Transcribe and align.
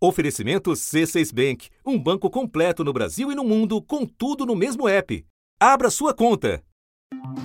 Oferecimento 0.00 0.70
C6 0.70 1.34
Bank, 1.34 1.68
um 1.84 1.98
banco 1.98 2.30
completo 2.30 2.84
no 2.84 2.92
Brasil 2.92 3.32
e 3.32 3.34
no 3.34 3.42
mundo, 3.42 3.82
com 3.82 4.06
tudo 4.06 4.46
no 4.46 4.54
mesmo 4.54 4.88
app. 4.88 5.24
Abra 5.58 5.90
sua 5.90 6.14
conta. 6.14 6.62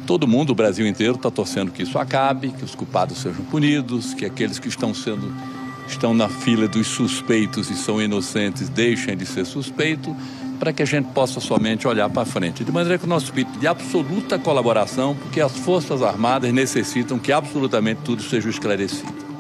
Todo 0.06 0.28
mundo, 0.28 0.52
o 0.52 0.56
Brasil 0.56 0.86
inteiro, 0.86 1.16
está 1.16 1.32
torcendo 1.32 1.72
que 1.72 1.82
isso 1.82 1.98
acabe, 1.98 2.52
que 2.52 2.64
os 2.64 2.76
culpados 2.76 3.18
sejam 3.18 3.44
punidos, 3.46 4.14
que 4.14 4.24
aqueles 4.24 4.60
que 4.60 4.68
estão 4.68 4.94
sendo 4.94 5.34
estão 5.88 6.14
na 6.14 6.30
fila 6.30 6.68
dos 6.68 6.86
suspeitos 6.86 7.72
e 7.72 7.76
são 7.76 8.00
inocentes 8.00 8.70
deixem 8.70 9.18
de 9.18 9.26
ser 9.26 9.46
suspeitos, 9.46 10.14
para 10.60 10.72
que 10.72 10.84
a 10.84 10.86
gente 10.86 11.12
possa 11.12 11.40
somente 11.40 11.88
olhar 11.88 12.08
para 12.08 12.24
frente. 12.24 12.64
De 12.64 12.72
maneira 12.72 13.00
que 13.00 13.06
o 13.06 13.10
nosso 13.10 13.34
pedido 13.34 13.58
de 13.58 13.66
absoluta 13.66 14.38
colaboração, 14.38 15.16
porque 15.16 15.42
as 15.42 15.58
Forças 15.58 16.04
Armadas 16.04 16.54
necessitam 16.54 17.18
que 17.18 17.32
absolutamente 17.32 18.02
tudo 18.06 18.22
seja 18.22 18.48
esclarecido. 18.48 19.33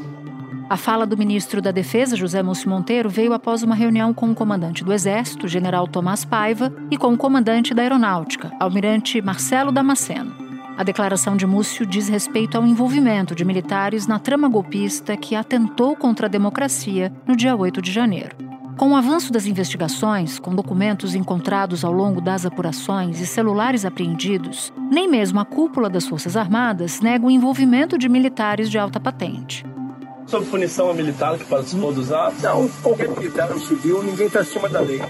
A 0.70 0.77
fala 0.77 1.05
do 1.05 1.18
ministro 1.18 1.61
da 1.61 1.71
Defesa, 1.71 2.16
José 2.16 2.41
Múcio 2.41 2.70
Monteiro, 2.70 3.09
veio 3.09 3.34
após 3.34 3.63
uma 3.63 3.75
reunião 3.75 4.13
com 4.13 4.32
o 4.32 4.36
comandante 4.36 4.84
do 4.84 4.93
Exército, 4.93 5.48
general 5.48 5.88
Tomás 5.88 6.23
Paiva, 6.23 6.73
e 6.90 6.98
com 6.98 7.13
o 7.13 7.17
comandante 7.17 7.73
da 7.73 7.81
Aeronáutica, 7.81 8.52
almirante 8.59 9.21
Marcelo 9.21 9.71
Damasceno. 9.71 10.34
A 10.77 10.84
declaração 10.84 11.35
de 11.35 11.45
Múcio 11.45 11.85
diz 11.85 12.07
respeito 12.07 12.57
ao 12.57 12.66
envolvimento 12.66 13.35
de 13.35 13.45
militares 13.45 14.07
na 14.07 14.18
trama 14.18 14.48
golpista 14.48 15.16
que 15.16 15.35
atentou 15.35 15.95
contra 15.95 16.26
a 16.26 16.30
democracia 16.30 17.13
no 17.27 17.35
dia 17.35 17.55
8 17.55 17.82
de 17.82 17.91
janeiro. 17.91 18.35
Com 18.76 18.91
o 18.91 18.95
avanço 18.95 19.32
das 19.32 19.45
investigações, 19.45 20.40
com 20.40 20.55
documentos 20.55 21.13
encontrados 21.13 21.85
ao 21.85 21.91
longo 21.91 22.20
das 22.20 22.43
apurações 22.43 23.20
e 23.20 23.27
celulares 23.27 23.85
apreendidos, 23.85 24.73
nem 24.90 25.07
mesmo 25.07 25.40
a 25.40 25.45
cúpula 25.45 25.90
das 25.90 26.07
Forças 26.07 26.35
Armadas 26.35 27.02
nega 27.02 27.26
o 27.26 27.30
envolvimento 27.30 27.99
de 27.99 28.09
militares 28.09 28.71
de 28.71 28.80
alta 28.80 28.99
patente 28.99 29.63
sobre 30.27 30.50
punição 30.50 30.90
a 30.90 30.94
militar 30.94 31.38
que 31.38 31.45
participou 31.45 31.94
dos 31.94 32.12
atos? 32.12 32.41
Não, 32.41 32.68
qualquer 32.82 33.09
militar 33.09 33.52
ou 33.52 33.59
civil, 33.59 34.04
ninguém 34.04 34.27
está 34.27 34.40
acima 34.40 34.70
da 34.70 34.80
lei. 34.80 35.02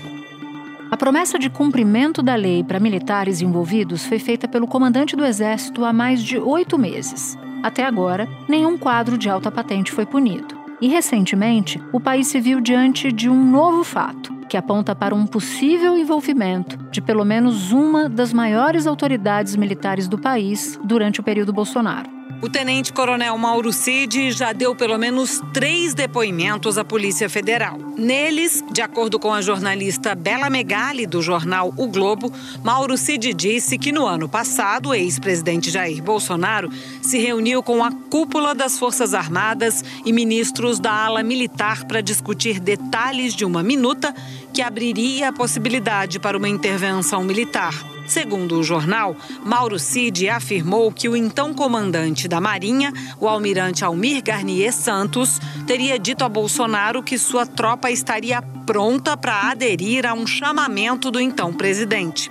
A 0.92 0.98
promessa 0.98 1.40
de 1.40 1.50
cumprimento 1.50 2.22
da 2.22 2.36
lei 2.36 2.64
para 2.64 2.80
militares 2.80 3.42
envolvidos 3.42 4.06
foi 4.06 4.20
feita 4.20 4.48
pelo 4.48 4.68
comandante 4.68 5.16
do 5.16 5.26
Exército 5.26 5.84
há 5.84 5.92
mais 5.92 6.22
de 6.22 6.38
oito 6.38 6.78
meses. 6.78 7.36
Até 7.64 7.84
agora, 7.84 8.28
nenhum 8.48 8.78
quadro 8.78 9.18
de 9.18 9.30
alta 9.30 9.50
patente 9.50 9.92
foi 9.92 10.06
punido. 10.06 10.56
E 10.80 10.88
recentemente, 10.88 11.82
o 11.92 12.00
país 12.00 12.28
se 12.28 12.40
viu 12.40 12.60
diante 12.60 13.12
de 13.12 13.30
um 13.30 13.44
novo 13.44 13.84
fato, 13.84 14.34
que 14.50 14.58
aponta 14.58 14.94
para 14.94 15.16
um 15.16 15.26
possível 15.26 15.98
envolvimento 15.98 16.78
de 16.92 17.02
pelo 17.02 17.24
menos 17.24 17.72
uma 17.72 18.08
das 18.08 18.32
maiores 18.32 18.86
autoridades 18.86 19.56
militares 19.56 20.08
do 20.08 20.20
país 20.20 20.80
durante 20.84 21.22
o 21.22 21.24
período 21.24 21.52
Bolsonaro. 21.52 22.23
O 22.44 22.50
tenente-coronel 22.50 23.38
Mauro 23.38 23.72
Cid 23.72 24.34
já 24.34 24.52
deu 24.52 24.76
pelo 24.76 24.98
menos 24.98 25.42
três 25.54 25.94
depoimentos 25.94 26.78
à 26.78 26.84
Polícia 26.84 27.30
Federal. 27.30 27.80
Neles, 27.98 28.62
de 28.70 28.82
acordo 28.82 29.18
com 29.18 29.34
a 29.34 29.42
jornalista 29.42 30.14
Bela 30.14 30.50
Megali, 30.50 31.08
do 31.08 31.22
jornal 31.22 31.74
O 31.78 31.88
Globo, 31.88 32.34
Mauro 32.62 32.98
Cid 32.98 33.34
disse 33.34 33.78
que 33.78 33.94
no 33.94 34.06
ano 34.06 34.28
passado 34.28 34.90
o 34.90 34.94
ex-presidente 34.94 35.72
Jair 35.72 36.04
Bolsonaro 36.04 36.70
se 37.02 37.18
reuniu 37.18 37.64
com 37.64 37.82
a 37.82 37.94
cúpula 37.94 38.54
das 38.54 38.78
Forças 38.78 39.14
Armadas 39.14 39.82
e 40.06 40.12
ministros 40.12 40.82
da 40.82 40.92
ala 40.92 41.24
militar 41.24 41.86
para 41.86 42.02
discutir 42.02 42.60
detalhes 42.60 43.34
de 43.34 43.46
uma 43.46 43.64
minuta 43.64 44.14
que 44.54 44.62
abriria 44.62 45.30
a 45.30 45.34
possibilidade 45.34 46.20
para 46.20 46.38
uma 46.38 46.50
intervenção 46.50 47.24
militar. 47.24 47.93
Segundo 48.06 48.60
o 48.60 48.64
jornal, 48.64 49.16
Mauro 49.44 49.80
Cid 49.80 50.28
afirmou 50.30 50.92
que 50.92 51.08
o 51.08 51.16
então 51.16 51.54
comandante 51.54 52.28
da 52.28 52.42
Marinha, 52.42 52.92
o 53.20 53.28
almirante 53.28 53.84
Almir 53.84 54.22
Garnier 54.22 54.74
Santos, 54.74 55.40
teria 55.66 55.98
dito 55.98 56.24
a 56.24 56.30
Bolsonaro 56.30 57.02
que 57.02 57.18
sua 57.18 57.46
tropa 57.46 57.90
estaria 57.90 58.42
pronta 58.42 59.16
para 59.16 59.50
aderir 59.50 60.06
a 60.06 60.14
um 60.14 60.28
chamamento 60.28 61.10
do 61.10 61.20
então 61.20 61.54
presidente. 61.54 62.30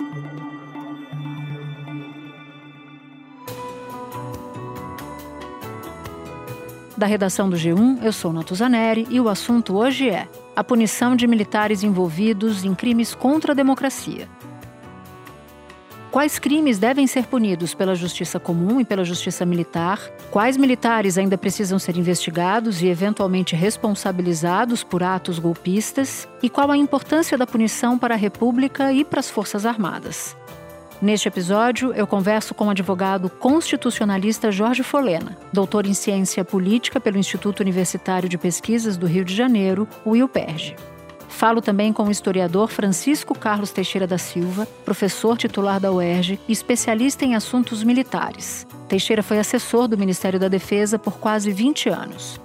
Da 6.95 7.07
redação 7.07 7.49
do 7.49 7.57
G1, 7.57 8.03
eu 8.03 8.13
sou 8.13 8.31
Natuzaneri 8.31 9.07
e 9.09 9.19
o 9.19 9.27
assunto 9.27 9.75
hoje 9.75 10.07
é 10.09 10.27
a 10.55 10.63
punição 10.63 11.15
de 11.15 11.25
militares 11.25 11.83
envolvidos 11.83 12.63
em 12.63 12.75
crimes 12.75 13.15
contra 13.15 13.51
a 13.51 13.55
democracia. 13.55 14.29
Quais 16.13 16.37
crimes 16.37 16.77
devem 16.77 17.07
ser 17.07 17.25
punidos 17.25 17.73
pela 17.73 17.95
justiça 17.95 18.39
comum 18.39 18.79
e 18.79 18.85
pela 18.85 19.03
justiça 19.03 19.47
militar? 19.47 19.99
Quais 20.29 20.57
militares 20.57 21.17
ainda 21.17 21.39
precisam 21.39 21.79
ser 21.79 21.97
investigados 21.97 22.83
e 22.83 22.87
eventualmente 22.87 23.55
responsabilizados 23.55 24.83
por 24.83 25.01
atos 25.01 25.39
golpistas? 25.39 26.29
E 26.43 26.51
qual 26.51 26.69
a 26.69 26.77
importância 26.77 27.35
da 27.35 27.47
punição 27.47 27.97
para 27.97 28.13
a 28.13 28.17
República 28.17 28.93
e 28.93 29.03
para 29.03 29.21
as 29.21 29.31
Forças 29.31 29.65
Armadas? 29.65 30.37
Neste 31.01 31.27
episódio, 31.29 31.91
eu 31.93 32.05
converso 32.05 32.53
com 32.53 32.67
o 32.67 32.69
advogado 32.69 33.27
constitucionalista 33.27 34.51
Jorge 34.51 34.83
Folena, 34.83 35.35
doutor 35.51 35.87
em 35.87 35.95
ciência 35.95 36.45
política 36.45 36.99
pelo 36.99 37.17
Instituto 37.17 37.61
Universitário 37.61 38.29
de 38.29 38.37
Pesquisas 38.37 38.97
do 38.97 39.07
Rio 39.07 39.25
de 39.25 39.33
Janeiro, 39.33 39.87
o 40.05 40.15
IUPERJ. 40.15 40.75
Falo 41.33 41.61
também 41.61 41.91
com 41.91 42.03
o 42.03 42.11
historiador 42.11 42.69
Francisco 42.69 43.37
Carlos 43.37 43.71
Teixeira 43.71 44.07
da 44.07 44.17
Silva, 44.17 44.65
professor 44.85 45.35
titular 45.35 45.79
da 45.79 45.91
UERJ 45.91 46.39
e 46.47 46.53
especialista 46.53 47.25
em 47.25 47.35
assuntos 47.35 47.83
militares. 47.83 48.65
Teixeira 48.87 49.23
foi 49.23 49.39
assessor 49.39 49.87
do 49.87 49.97
Ministério 49.97 50.39
da 50.39 50.47
Defesa 50.47 50.97
por 50.97 51.17
quase 51.17 51.51
20 51.51 51.89
anos. 51.89 52.39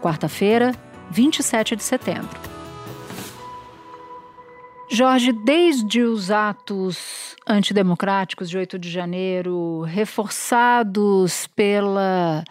Quarta-feira, 0.00 0.72
27 1.10 1.74
de 1.74 1.82
setembro. 1.82 2.38
Jorge, 4.90 5.32
desde 5.32 6.02
os 6.02 6.30
atos 6.30 7.34
antidemocráticos 7.46 8.48
de 8.48 8.58
8 8.58 8.78
de 8.78 8.90
janeiro, 8.90 9.80
reforçados 9.80 11.48
pela 11.48 12.44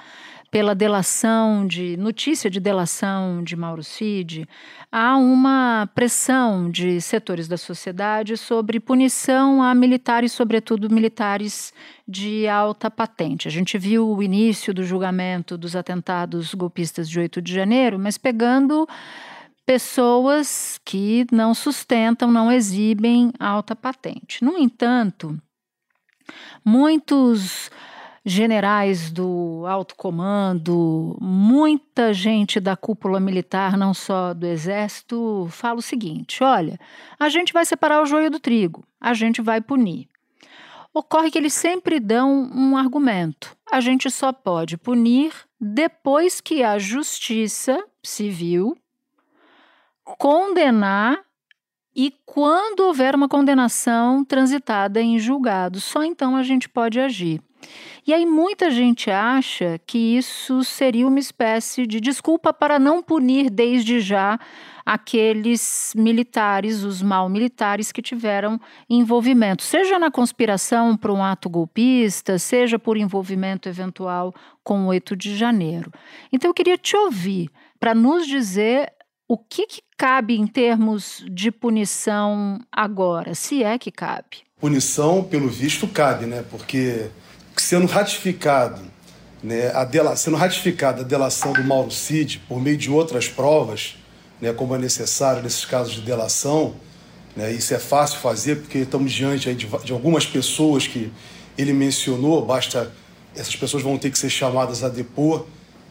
pela 0.50 0.74
delação 0.74 1.68
de 1.68 1.98
notícia 1.98 2.50
de 2.50 2.60
delação 2.60 3.44
de 3.44 3.56
Mauro 3.56 3.84
Cid, 3.84 4.48
há 4.92 5.18
uma 5.18 5.90
pressão 5.94 6.70
de 6.70 7.02
setores 7.02 7.48
da 7.48 7.58
sociedade 7.58 8.38
sobre 8.38 8.80
punição 8.80 9.62
a 9.62 9.76
militares, 9.76 10.32
sobretudo 10.32 10.90
militares 10.90 11.74
de 12.08 12.48
alta 12.48 12.90
patente. 12.90 13.48
A 13.48 13.52
gente 13.52 13.78
viu 13.78 14.10
o 14.10 14.24
início 14.24 14.74
do 14.74 14.84
julgamento 14.84 15.58
dos 15.58 15.76
atentados 15.76 16.54
golpistas 16.54 17.10
de 17.10 17.20
8 17.20 17.42
de 17.42 17.54
janeiro, 17.54 18.00
mas 18.00 18.18
pegando 18.18 18.88
pessoas 19.66 20.80
que 20.86 21.28
não 21.30 21.54
sustentam, 21.54 22.32
não 22.32 22.50
exibem 22.50 23.34
alta 23.38 23.76
patente. 23.76 24.42
No 24.42 24.58
entanto, 24.58 25.38
muitos 26.64 27.70
generais 28.28 29.10
do 29.10 29.64
alto 29.66 29.96
comando, 29.96 31.18
muita 31.22 32.14
gente 32.14 32.60
da 32.60 32.76
cúpula 32.76 33.22
militar, 33.22 33.78
não 33.78 33.94
só 33.94 34.34
do 34.34 34.46
exército, 34.46 35.48
fala 35.50 35.80
o 35.80 35.82
seguinte: 35.82 36.44
olha, 36.44 36.78
a 37.18 37.30
gente 37.30 37.54
vai 37.54 37.66
separar 37.66 38.02
o 38.02 38.06
joio 38.06 38.30
do 38.30 38.40
trigo, 38.40 38.84
a 39.00 39.14
gente 39.14 39.42
vai 39.42 39.62
punir. 39.62 40.10
Ocorre 40.94 41.32
que 41.32 41.38
eles 41.38 41.54
sempre 41.54 42.00
dão 42.02 42.52
um 42.54 42.76
argumento. 42.76 43.56
A 43.72 43.80
gente 43.80 44.12
só 44.12 44.34
pode 44.34 44.78
punir 44.78 45.32
depois 45.60 46.42
que 46.42 46.64
a 46.64 46.78
justiça 46.78 47.82
civil 48.04 48.78
condenar 50.04 51.24
e 51.96 52.14
quando 52.26 52.82
houver 52.82 53.16
uma 53.16 53.30
condenação 53.30 54.24
transitada 54.26 55.02
em 55.02 55.18
julgado, 55.18 55.80
só 55.80 56.04
então 56.04 56.36
a 56.36 56.44
gente 56.44 56.68
pode 56.68 57.00
agir. 57.00 57.42
E 58.08 58.14
aí 58.14 58.26
muita 58.26 58.72
gente 58.72 59.12
acha 59.12 59.78
que 59.86 59.98
isso 59.98 60.64
seria 60.64 61.06
uma 61.06 61.20
espécie 61.20 61.86
de 61.86 62.00
desculpa 62.00 62.54
para 62.54 62.80
não 62.80 63.04
punir 63.04 63.50
desde 63.50 64.00
já 64.00 64.40
aqueles 64.86 65.92
militares, 65.94 66.84
os 66.84 67.02
mal 67.02 67.28
militares 67.28 67.92
que 67.92 68.02
tiveram 68.02 68.58
envolvimento, 68.90 69.62
seja 69.62 70.00
na 70.00 70.10
conspiração 70.10 70.96
para 70.96 71.12
um 71.12 71.22
ato 71.22 71.50
golpista, 71.50 72.40
seja 72.40 72.80
por 72.80 72.96
envolvimento 72.96 73.68
eventual 73.68 74.34
com 74.64 74.86
o 74.86 74.88
8 74.88 75.14
de 75.14 75.36
janeiro. 75.36 75.92
Então 76.32 76.50
eu 76.50 76.54
queria 76.54 76.78
te 76.78 76.96
ouvir 76.96 77.50
para 77.78 77.94
nos 77.94 78.26
dizer 78.26 78.90
o 79.28 79.38
que, 79.38 79.68
que 79.68 79.82
cabe 79.98 80.38
em 80.40 80.48
termos 80.48 81.26
de 81.30 81.52
punição 81.52 82.58
agora, 82.72 83.36
se 83.36 83.62
é 83.62 83.78
que 83.78 83.92
cabe. 83.92 84.48
Punição, 84.62 85.22
pelo 85.26 85.50
visto, 85.50 85.86
cabe, 85.90 86.26
né? 86.26 86.46
Porque 86.50 87.10
sendo 87.62 87.86
ratificado, 87.88 88.82
né, 89.44 89.72
a 89.74 89.84
dela, 89.84 90.16
sendo 90.16 90.38
ratificada 90.38 91.02
a 91.02 91.04
delação 91.04 91.54
do 91.54 91.64
Mauro 91.64 91.92
Cid 91.92 92.42
por 92.48 92.62
meio 92.62 92.78
de 92.78 92.90
outras 92.90 93.28
provas, 93.28 93.96
né, 94.42 94.54
como 94.54 94.76
é 94.76 94.78
necessário 94.78 95.42
nesses 95.44 95.66
casos 95.66 95.96
de 95.96 96.02
delação, 96.02 96.76
né, 97.36 97.52
isso 97.52 97.74
é 97.74 97.80
fácil 97.80 98.20
fazer 98.20 98.58
porque 98.58 98.80
estamos 98.80 99.12
diante 99.12 99.54
de, 99.54 99.68
de 99.84 99.92
algumas 99.92 100.26
pessoas 100.26 100.88
que 100.88 101.12
ele 101.58 101.74
mencionou, 101.74 102.46
basta 102.46 102.92
essas 103.36 103.56
pessoas 103.56 103.84
vão 103.84 103.98
ter 103.98 104.10
que 104.10 104.18
ser 104.18 104.30
chamadas 104.30 104.84
a 104.84 104.90
depor. 104.90 105.46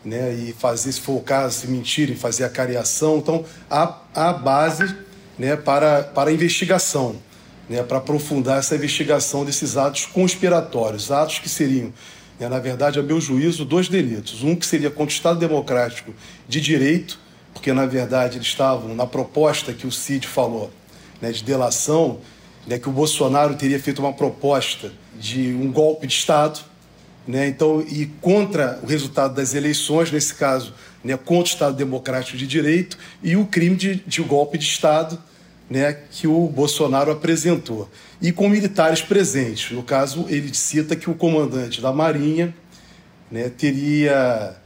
né, 0.05 0.33
e 0.35 0.53
fazer, 0.53 0.93
se 0.93 1.01
for 1.01 1.17
o 1.17 1.21
caso, 1.21 1.59
se 1.59 1.67
mentirem, 1.67 2.15
fazer 2.15 2.45
a 2.45 2.49
cariação. 2.49 3.19
Então, 3.19 3.45
há, 3.69 3.99
há 4.15 4.33
base 4.33 4.95
né, 5.37 5.57
para, 5.57 6.05
para 6.05 6.31
a 6.31 6.33
investigação, 6.33 7.17
né, 7.69 7.83
para 7.83 7.99
aprofundar 7.99 8.59
essa 8.59 8.75
investigação 8.75 9.45
desses 9.45 9.77
atos 9.77 10.07
conspiratórios, 10.07 11.11
atos 11.11 11.39
que 11.39 11.49
seriam, 11.49 11.93
né, 12.39 12.49
na 12.49 12.59
verdade, 12.59 12.99
a 12.99 13.03
meu 13.03 13.21
juízo, 13.21 13.65
dois 13.65 13.89
delitos. 13.89 14.43
Um 14.43 14.55
que 14.55 14.67
seria 14.67 14.91
contra 14.91 15.13
o 15.13 15.17
Estado 15.17 15.39
Democrático 15.39 16.13
de 16.49 16.61
Direito, 16.61 17.19
porque, 17.53 17.73
na 17.73 17.87
verdade, 17.87 18.37
eles 18.37 18.47
estavam 18.47 18.95
na 18.95 19.07
proposta 19.07 19.73
que 19.73 19.87
o 19.87 19.93
Cid 19.93 20.27
falou, 20.27 20.71
né, 21.21 21.33
de 21.33 21.43
delação, 21.43 22.21
né, 22.67 22.79
que 22.79 22.89
o 22.89 22.93
Bolsonaro 22.93 23.55
teria 23.55 23.81
feito 23.81 24.01
uma 24.01 24.13
proposta 24.13 24.93
de 25.19 25.55
um 25.55 25.73
golpe 25.73 26.07
de 26.07 26.13
Estado, 26.13 26.61
né? 27.27 27.49
Então, 27.49 27.81
e 27.81 28.07
contra 28.21 28.79
o 28.83 28.87
resultado 28.87 29.35
das 29.35 29.55
eleições, 29.55 30.13
nesse 30.13 30.35
caso, 30.35 30.73
né, 31.03 31.17
contra 31.17 31.51
o 31.51 31.55
Estado 31.55 31.77
Democrático 31.77 32.37
de 32.37 32.47
Direito 32.47 32.97
e 33.23 33.37
o 33.37 33.47
crime 33.47 33.75
de, 33.75 33.97
de 33.97 34.23
golpe 34.23 34.57
de 34.59 34.65
Estado 34.65 35.19
né, 35.69 35.97
que 36.11 36.27
o 36.27 36.47
Bolsonaro 36.49 37.11
apresentou. 37.11 37.89
E 38.21 38.33
com 38.33 38.49
militares 38.49 39.03
presentes. 39.03 39.73
No 39.73 39.83
caso, 39.83 40.27
ele 40.29 40.55
cita 40.55 40.97
que 40.97 41.11
o 41.11 41.15
comandante 41.15 41.81
da 41.81 41.93
Marinha 41.93 42.55
né, 43.31 43.51
teria, 43.51 44.57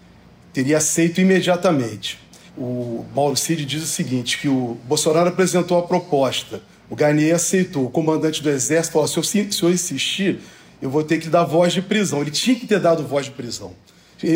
teria 0.53 0.77
aceito 0.77 1.21
imediatamente. 1.21 2.19
O 2.57 3.05
Mauro 3.15 3.37
Cid 3.37 3.65
diz 3.65 3.83
o 3.83 3.87
seguinte, 3.87 4.39
que 4.39 4.49
o 4.49 4.77
Bolsonaro 4.85 5.29
apresentou 5.29 5.79
a 5.79 5.83
proposta, 5.83 6.61
o 6.91 6.97
Garnier 6.97 7.37
aceitou, 7.37 7.87
o 7.87 7.91
comandante 7.91 8.43
do 8.43 8.51
Exército 8.51 8.93
falou, 8.93 9.09
se 9.09 9.39
eu, 9.39 9.53
se 9.53 9.63
eu 9.63 9.71
insistir, 9.71 10.41
eu 10.83 10.91
vou 10.91 11.05
ter 11.05 11.19
que 11.19 11.29
dar 11.29 11.45
voz 11.45 11.73
de 11.73 11.81
prisão. 11.81 12.21
Ele 12.21 12.31
tinha 12.31 12.57
que 12.57 12.67
ter 12.67 12.81
dado 12.81 13.07
voz 13.07 13.27
de 13.27 13.33
prisão. 13.33 13.73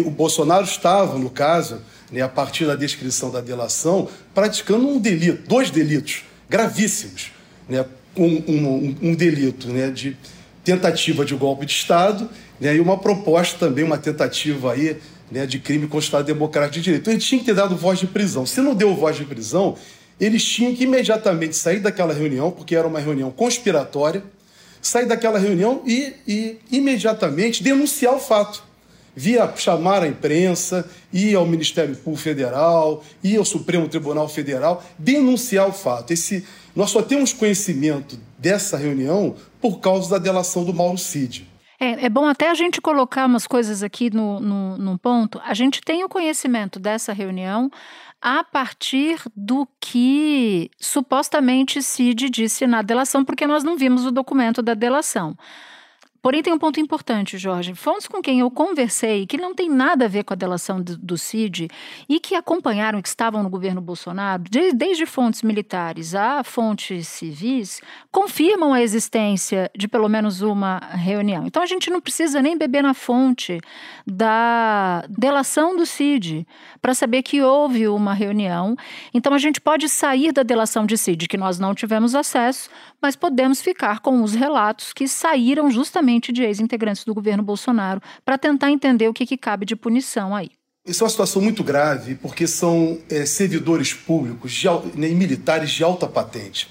O 0.07 0.11
Bolsonaro 0.11 0.65
estava, 0.65 1.19
no 1.19 1.29
caso, 1.29 1.83
né, 2.11 2.23
a 2.23 2.29
partir 2.29 2.65
da 2.67 2.75
descrição 2.75 3.31
da 3.31 3.41
delação, 3.41 4.09
praticando 4.33 4.89
um 4.89 4.99
delito, 4.99 5.47
dois 5.47 5.71
delitos 5.71 6.23
gravíssimos. 6.49 7.33
Né, 7.69 7.85
um, 8.17 8.27
um, 8.27 8.97
um 9.03 9.15
delito 9.15 9.69
né, 9.69 9.91
de 9.91 10.17
tentativa 10.63 11.25
de 11.25 11.35
golpe 11.35 11.67
de 11.67 11.73
Estado 11.73 12.29
né, 12.61 12.75
e 12.75 12.81
uma 12.81 12.97
proposta 12.97 13.59
também, 13.59 13.85
uma 13.85 13.99
tentativa 13.99 14.73
aí, 14.73 14.97
né, 15.31 15.47
de 15.47 15.59
crime 15.59 15.87
contra 15.87 15.99
o 15.99 16.01
Estado 16.01 16.27
Democrático 16.27 16.75
de 16.77 16.83
Direito. 16.83 17.03
Então, 17.03 17.13
ele 17.13 17.23
tinha 17.23 17.39
que 17.39 17.45
ter 17.45 17.55
dado 17.55 17.77
voz 17.77 17.99
de 17.99 18.07
prisão. 18.07 18.47
Se 18.47 18.61
não 18.61 18.75
deu 18.75 18.95
voz 18.95 19.17
de 19.17 19.25
prisão, 19.25 19.77
eles 20.21 20.45
tinham 20.45 20.75
que 20.75 20.85
imediatamente 20.85 21.57
sair 21.57 21.81
daquela 21.81 22.15
reunião, 22.15 22.51
porque 22.51 22.77
era 22.77 22.87
uma 22.87 23.01
reunião 23.01 23.31
conspiratória, 23.31 24.23
sair 24.81 25.07
daquela 25.07 25.39
reunião 25.39 25.83
e, 25.87 26.15
e 26.27 26.59
imediatamente 26.71 27.63
denunciar 27.63 28.15
o 28.15 28.21
fato. 28.21 28.63
Via 29.17 29.53
chamar 29.57 30.03
a 30.03 30.09
imprensa, 30.09 30.89
ir 31.13 31.35
ao 31.35 31.47
Ministério 31.47 31.95
Público 31.97 32.23
Federal, 32.23 33.03
ir 33.23 33.37
ao 33.37 33.45
Supremo 33.45 33.89
Tribunal 33.89 34.29
Federal, 34.29 34.83
denunciar 34.99 35.69
o 35.69 35.73
fato. 35.73 36.13
Esse, 36.13 36.47
nós 36.75 36.91
só 36.91 37.03
temos 37.03 37.33
conhecimento 37.33 38.19
dessa 38.39 38.77
reunião 38.77 39.37
por 39.61 39.79
causa 39.81 40.11
da 40.11 40.19
delação 40.19 40.65
do 40.65 40.75
Mauro 40.75 40.99
Cid. 40.99 41.49
É, 41.79 42.07
é, 42.07 42.09
bom 42.09 42.27
até 42.27 42.51
a 42.51 42.55
gente 42.55 42.81
colocar 42.81 43.27
umas 43.27 43.47
coisas 43.47 43.83
aqui 43.83 44.09
no, 44.09 44.41
no, 44.41 44.79
no 44.79 44.99
ponto. 44.99 45.41
A 45.45 45.55
gente 45.55 45.81
tem 45.81 46.05
o 46.05 46.09
conhecimento 46.09 46.79
dessa 46.79 47.13
reunião 47.13 47.71
a 48.23 48.43
partir 48.43 49.21
do 49.37 49.69
que 49.79 50.71
supostamente 50.81 51.83
Cid 51.83 52.31
disse 52.31 52.67
na 52.67 52.81
delação, 52.81 53.23
porque 53.23 53.47
nós 53.47 53.63
não 53.63 53.77
vimos 53.77 54.07
o 54.07 54.11
documento 54.11 54.63
da 54.63 54.73
delação. 54.73 55.37
Porém, 56.25 56.43
tem 56.43 56.55
um 56.55 56.59
ponto 56.59 56.81
importante, 56.81 57.37
Jorge. 57.37 57.75
Fontes 57.75 58.09
com 58.09 58.23
quem 58.23 58.41
eu 58.41 58.51
conversei, 58.51 59.27
que 59.27 59.37
não 59.37 59.55
tem 59.55 59.69
nada 59.69 60.07
a 60.07 60.09
ver 60.09 60.25
com 60.25 60.33
a 60.33 60.37
delação 60.37 60.81
do, 60.81 60.97
do 60.97 61.19
CID 61.19 61.69
e 62.09 62.19
que 62.19 62.35
acompanharam, 62.35 63.03
que 63.03 63.09
estavam 63.09 63.43
no 63.43 63.51
governo 63.51 63.83
Bolsonaro, 63.83 64.43
de, 64.43 64.73
desde 64.73 65.05
fontes 65.05 65.43
militares 65.43 66.15
a 66.15 66.43
fontes 66.43 67.09
civis, 67.09 67.83
confirmam 68.11 68.73
a 68.73 68.81
existência 68.81 69.71
de 69.77 69.87
pelo 69.87 70.09
menos 70.09 70.41
uma 70.41 70.79
reunião. 70.79 71.47
Então, 71.47 71.63
a 71.63 71.67
gente 71.67 71.91
não 71.91 72.01
precisa 72.01 72.41
nem 72.41 72.57
beber 72.57 72.83
na 72.83 72.95
fonte 72.95 73.61
da 74.07 75.05
delação 75.07 75.77
do 75.77 75.85
CID 75.85 76.47
para 76.81 76.95
saber 76.95 77.23
que 77.23 77.43
houve 77.43 77.87
uma 77.87 78.15
reunião. 78.15 78.75
Então, 79.13 79.35
a 79.35 79.39
gente 79.39 79.61
pode 79.61 79.91
sair 79.91 80.33
da 80.33 80.43
delação 80.43 80.87
de 80.87 80.97
CID, 80.97 81.29
que 81.29 81.37
nós 81.37 81.59
não 81.59 81.75
tivemos 81.75 82.15
acesso, 82.15 82.71
mas 83.05 83.17
podemos 83.17 83.61
ficar 83.61 84.01
com 84.01 84.23
os 84.23 84.33
relatos 84.33 84.95
que 84.95 85.07
saíram 85.07 85.71
justamente 85.71 86.33
de 86.33 86.43
ex-integrantes 86.43 87.05
do 87.05 87.13
governo 87.13 87.43
Bolsonaro 87.43 88.01
para 88.25 88.39
tentar 88.39 88.71
entender 88.71 89.07
o 89.09 89.13
que, 89.13 89.27
que 89.27 89.37
cabe 89.37 89.67
de 89.67 89.77
punição 89.77 90.35
aí. 90.35 90.53
Isso 90.87 91.03
é 91.03 91.05
uma 91.05 91.11
situação 91.11 91.43
muito 91.43 91.63
grave, 91.63 92.15
porque 92.15 92.47
são 92.47 92.99
é, 93.11 93.27
servidores 93.27 93.93
públicos 93.93 94.51
de, 94.53 94.67
né, 94.95 95.09
militares 95.09 95.71
de 95.73 95.85
alta 95.85 96.07
patente. 96.07 96.67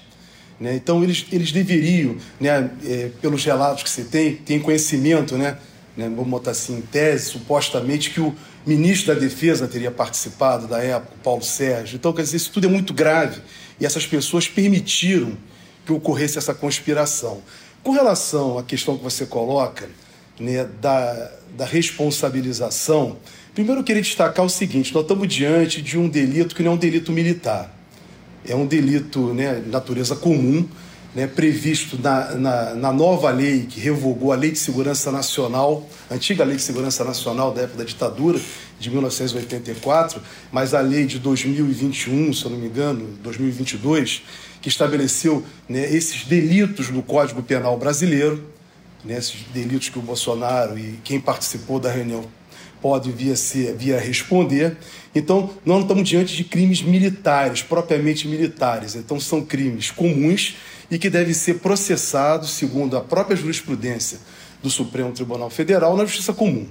Né? 0.58 0.74
Então, 0.74 1.04
eles, 1.04 1.24
eles 1.30 1.52
deveriam, 1.52 2.16
né, 2.40 2.68
é, 2.84 3.10
pelos 3.22 3.44
relatos 3.44 3.84
que 3.84 3.90
você 3.90 4.02
tem, 4.02 4.34
tem 4.34 4.58
conhecimento, 4.58 5.38
né, 5.38 5.56
né, 5.96 6.08
vamos 6.08 6.26
botar 6.26 6.50
assim, 6.50 6.78
em 6.78 6.82
tese, 6.82 7.26
supostamente, 7.26 8.10
que 8.10 8.20
o 8.20 8.34
ministro 8.66 9.14
da 9.14 9.20
Defesa 9.20 9.68
teria 9.68 9.92
participado 9.92 10.66
da 10.66 10.82
época, 10.82 11.14
Paulo 11.22 11.44
Sérgio. 11.44 11.94
Então, 11.94 12.12
quer 12.12 12.22
dizer, 12.22 12.38
isso 12.38 12.50
tudo 12.50 12.66
é 12.66 12.70
muito 12.70 12.92
grave. 12.92 13.40
E 13.78 13.86
essas 13.86 14.04
pessoas 14.04 14.48
permitiram 14.48 15.36
que 15.84 15.92
ocorresse 15.92 16.38
essa 16.38 16.54
conspiração. 16.54 17.42
Com 17.82 17.92
relação 17.92 18.58
à 18.58 18.62
questão 18.62 18.96
que 18.96 19.04
você 19.04 19.26
coloca, 19.26 19.88
né, 20.38 20.66
da, 20.80 21.30
da 21.56 21.64
responsabilização, 21.64 23.16
primeiro 23.54 23.80
eu 23.80 23.84
queria 23.84 24.02
destacar 24.02 24.44
o 24.44 24.48
seguinte: 24.48 24.92
nós 24.94 25.02
estamos 25.02 25.28
diante 25.28 25.82
de 25.82 25.98
um 25.98 26.08
delito 26.08 26.54
que 26.54 26.62
não 26.62 26.72
é 26.72 26.74
um 26.74 26.78
delito 26.78 27.12
militar, 27.12 27.74
é 28.46 28.54
um 28.54 28.66
delito 28.66 29.34
né, 29.34 29.60
de 29.60 29.68
natureza 29.68 30.16
comum, 30.16 30.66
né, 31.14 31.26
previsto 31.26 31.96
na, 32.00 32.34
na, 32.34 32.74
na, 32.74 32.92
nova 32.92 33.30
lei 33.30 33.66
que 33.66 33.78
revogou 33.78 34.32
a 34.32 34.36
Lei 34.36 34.50
de 34.50 34.58
Segurança 34.58 35.12
Nacional, 35.12 35.88
antiga 36.10 36.44
Lei 36.44 36.56
de 36.56 36.62
Segurança 36.62 37.04
Nacional 37.04 37.52
da 37.52 37.62
época 37.62 37.78
da 37.78 37.84
ditadura, 37.84 38.40
de 38.80 38.90
1984, 38.90 40.20
mas 40.50 40.74
a 40.74 40.80
lei 40.80 41.06
de 41.06 41.18
2021, 41.18 42.32
se 42.32 42.44
eu 42.44 42.50
não 42.50 42.58
me 42.58 42.66
engano, 42.66 43.06
2022, 43.22 44.22
que 44.64 44.68
estabeleceu 44.70 45.44
né, 45.68 45.94
esses 45.94 46.24
delitos 46.24 46.88
no 46.88 47.02
Código 47.02 47.42
Penal 47.42 47.76
brasileiro, 47.76 48.42
né, 49.04 49.18
esses 49.18 49.42
delitos 49.52 49.90
que 49.90 49.98
o 49.98 50.02
Bolsonaro 50.02 50.78
e 50.78 50.98
quem 51.04 51.20
participou 51.20 51.78
da 51.78 51.90
reunião 51.90 52.24
pode 52.80 53.12
vir 53.12 53.32
a, 53.32 53.36
ser, 53.36 53.74
vir 53.76 53.94
a 53.94 54.00
responder. 54.00 54.78
Então, 55.14 55.50
nós 55.66 55.76
não 55.76 55.82
estamos 55.82 56.08
diante 56.08 56.34
de 56.34 56.44
crimes 56.44 56.80
militares, 56.80 57.62
propriamente 57.62 58.26
militares. 58.26 58.94
Então, 58.94 59.20
são 59.20 59.44
crimes 59.44 59.90
comuns 59.90 60.56
e 60.90 60.98
que 60.98 61.10
devem 61.10 61.34
ser 61.34 61.58
processados, 61.58 62.52
segundo 62.52 62.96
a 62.96 63.02
própria 63.02 63.36
jurisprudência 63.36 64.18
do 64.62 64.70
Supremo 64.70 65.12
Tribunal 65.12 65.50
Federal, 65.50 65.94
na 65.94 66.06
justiça 66.06 66.32
comum. 66.32 66.66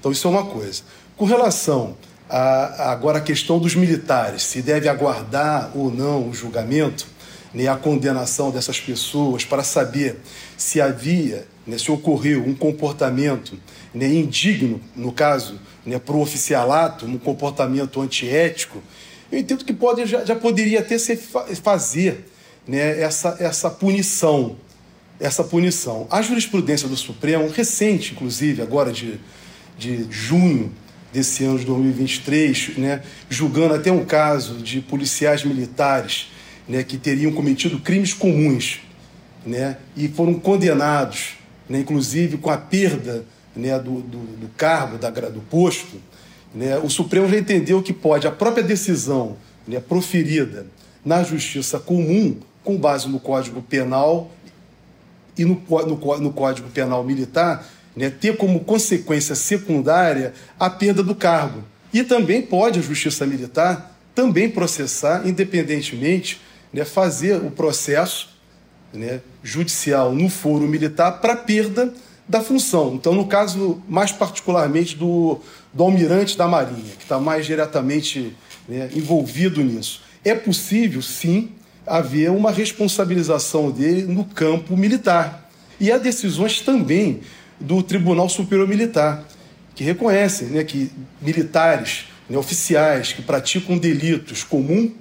Então, 0.00 0.10
isso 0.10 0.26
é 0.26 0.30
uma 0.30 0.46
coisa. 0.46 0.82
Com 1.14 1.26
relação 1.26 1.94
a, 2.26 2.90
agora 2.90 3.18
à 3.18 3.20
questão 3.20 3.58
dos 3.58 3.74
militares, 3.74 4.44
se 4.44 4.62
deve 4.62 4.88
aguardar 4.88 5.70
ou 5.74 5.90
não 5.90 6.30
o 6.30 6.32
julgamento, 6.32 7.12
né, 7.54 7.68
a 7.68 7.76
condenação 7.76 8.50
dessas 8.50 8.80
pessoas 8.80 9.44
para 9.44 9.62
saber 9.62 10.16
se 10.56 10.80
havia, 10.80 11.46
né, 11.66 11.78
se 11.78 11.90
ocorreu 11.90 12.44
um 12.44 12.54
comportamento 12.54 13.56
né, 13.94 14.08
indigno, 14.08 14.80
no 14.96 15.12
caso, 15.12 15.60
né, 15.86 15.98
para 15.98 16.16
o 16.16 16.20
oficialato, 16.20 17.06
um 17.06 17.16
comportamento 17.16 18.00
antiético, 18.00 18.82
eu 19.30 19.38
entendo 19.38 19.64
que 19.64 19.72
pode, 19.72 20.04
já, 20.06 20.24
já 20.24 20.34
poderia 20.34 20.80
até 20.80 20.98
ser 20.98 21.16
fazer 21.16 22.26
né, 22.66 23.00
essa, 23.00 23.36
essa 23.38 23.70
punição. 23.70 24.56
Essa 25.20 25.44
punição. 25.44 26.08
A 26.10 26.20
jurisprudência 26.20 26.88
do 26.88 26.96
Supremo, 26.96 27.48
recente, 27.48 28.12
inclusive, 28.12 28.62
agora 28.62 28.92
de, 28.92 29.20
de 29.78 30.06
junho 30.10 30.72
desse 31.12 31.44
ano 31.44 31.58
de 31.58 31.64
2023, 31.64 32.78
né, 32.78 33.02
julgando 33.30 33.74
até 33.74 33.92
um 33.92 34.04
caso 34.04 34.54
de 34.54 34.80
policiais 34.80 35.44
militares 35.44 36.28
né, 36.68 36.82
que 36.82 36.96
teriam 36.96 37.32
cometido 37.32 37.78
crimes 37.78 38.12
comuns 38.12 38.80
né, 39.44 39.76
e 39.96 40.08
foram 40.08 40.34
condenados, 40.34 41.34
né, 41.68 41.80
inclusive 41.80 42.38
com 42.38 42.50
a 42.50 42.56
perda 42.56 43.24
né, 43.54 43.78
do, 43.78 44.00
do, 44.00 44.18
do 44.18 44.48
cargo, 44.56 44.98
da, 44.98 45.10
do 45.10 45.40
posto, 45.40 46.00
né, 46.54 46.78
o 46.78 46.88
Supremo 46.88 47.28
já 47.28 47.38
entendeu 47.38 47.82
que 47.82 47.92
pode 47.92 48.26
a 48.26 48.30
própria 48.30 48.62
decisão 48.62 49.36
né, 49.66 49.80
proferida 49.80 50.66
na 51.04 51.22
justiça 51.22 51.78
comum, 51.78 52.38
com 52.62 52.78
base 52.78 53.08
no 53.08 53.20
Código 53.20 53.60
Penal 53.60 54.30
e 55.36 55.44
no, 55.44 55.62
no, 55.68 56.18
no 56.18 56.32
Código 56.32 56.68
Penal 56.70 57.04
Militar, 57.04 57.66
né, 57.94 58.08
ter 58.08 58.36
como 58.36 58.60
consequência 58.60 59.34
secundária 59.34 60.32
a 60.58 60.70
perda 60.70 61.02
do 61.02 61.14
cargo. 61.14 61.62
E 61.92 62.02
também 62.02 62.42
pode 62.42 62.78
a 62.78 62.82
Justiça 62.82 63.26
Militar 63.26 63.96
também 64.14 64.48
processar, 64.48 65.26
independentemente 65.26 66.40
né, 66.74 66.84
fazer 66.84 67.36
o 67.36 67.52
processo 67.52 68.30
né, 68.92 69.20
judicial 69.44 70.12
no 70.12 70.28
foro 70.28 70.66
militar 70.66 71.20
para 71.20 71.36
perda 71.36 71.94
da 72.28 72.40
função. 72.40 72.94
Então, 72.94 73.14
no 73.14 73.26
caso, 73.26 73.80
mais 73.88 74.10
particularmente 74.10 74.96
do, 74.96 75.38
do 75.72 75.84
almirante 75.84 76.36
da 76.36 76.48
Marinha, 76.48 76.96
que 76.98 77.04
está 77.04 77.20
mais 77.20 77.46
diretamente 77.46 78.36
né, 78.68 78.90
envolvido 78.92 79.62
nisso. 79.62 80.02
É 80.24 80.34
possível, 80.34 81.00
sim, 81.00 81.50
haver 81.86 82.30
uma 82.30 82.50
responsabilização 82.50 83.70
dele 83.70 84.02
no 84.02 84.24
campo 84.24 84.76
militar. 84.76 85.48
E 85.78 85.92
há 85.92 85.98
decisões 85.98 86.60
também 86.60 87.20
do 87.60 87.82
Tribunal 87.84 88.28
Superior 88.28 88.66
Militar, 88.66 89.24
que 89.76 89.84
reconhecem 89.84 90.48
né, 90.48 90.64
que 90.64 90.90
militares, 91.20 92.06
né, 92.28 92.36
oficiais 92.36 93.12
que 93.12 93.22
praticam 93.22 93.78
delitos 93.78 94.42
comuns, 94.42 94.92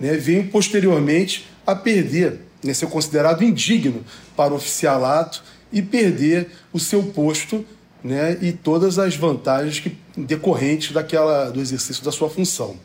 né, 0.00 0.14
venham 0.14 0.46
posteriormente 0.46 1.46
a 1.66 1.74
perder, 1.74 2.40
né, 2.64 2.72
ser 2.72 2.86
considerado 2.86 3.44
indigno 3.44 4.02
para 4.34 4.52
o 4.52 4.56
oficialato 4.56 5.42
e 5.72 5.82
perder 5.82 6.50
o 6.72 6.80
seu 6.80 7.02
posto 7.02 7.64
né, 8.02 8.38
e 8.40 8.52
todas 8.52 8.98
as 8.98 9.14
vantagens 9.14 9.78
que, 9.78 9.96
decorrentes 10.16 10.92
daquela, 10.92 11.50
do 11.50 11.60
exercício 11.60 12.02
da 12.02 12.10
sua 12.10 12.30
função. 12.30 12.76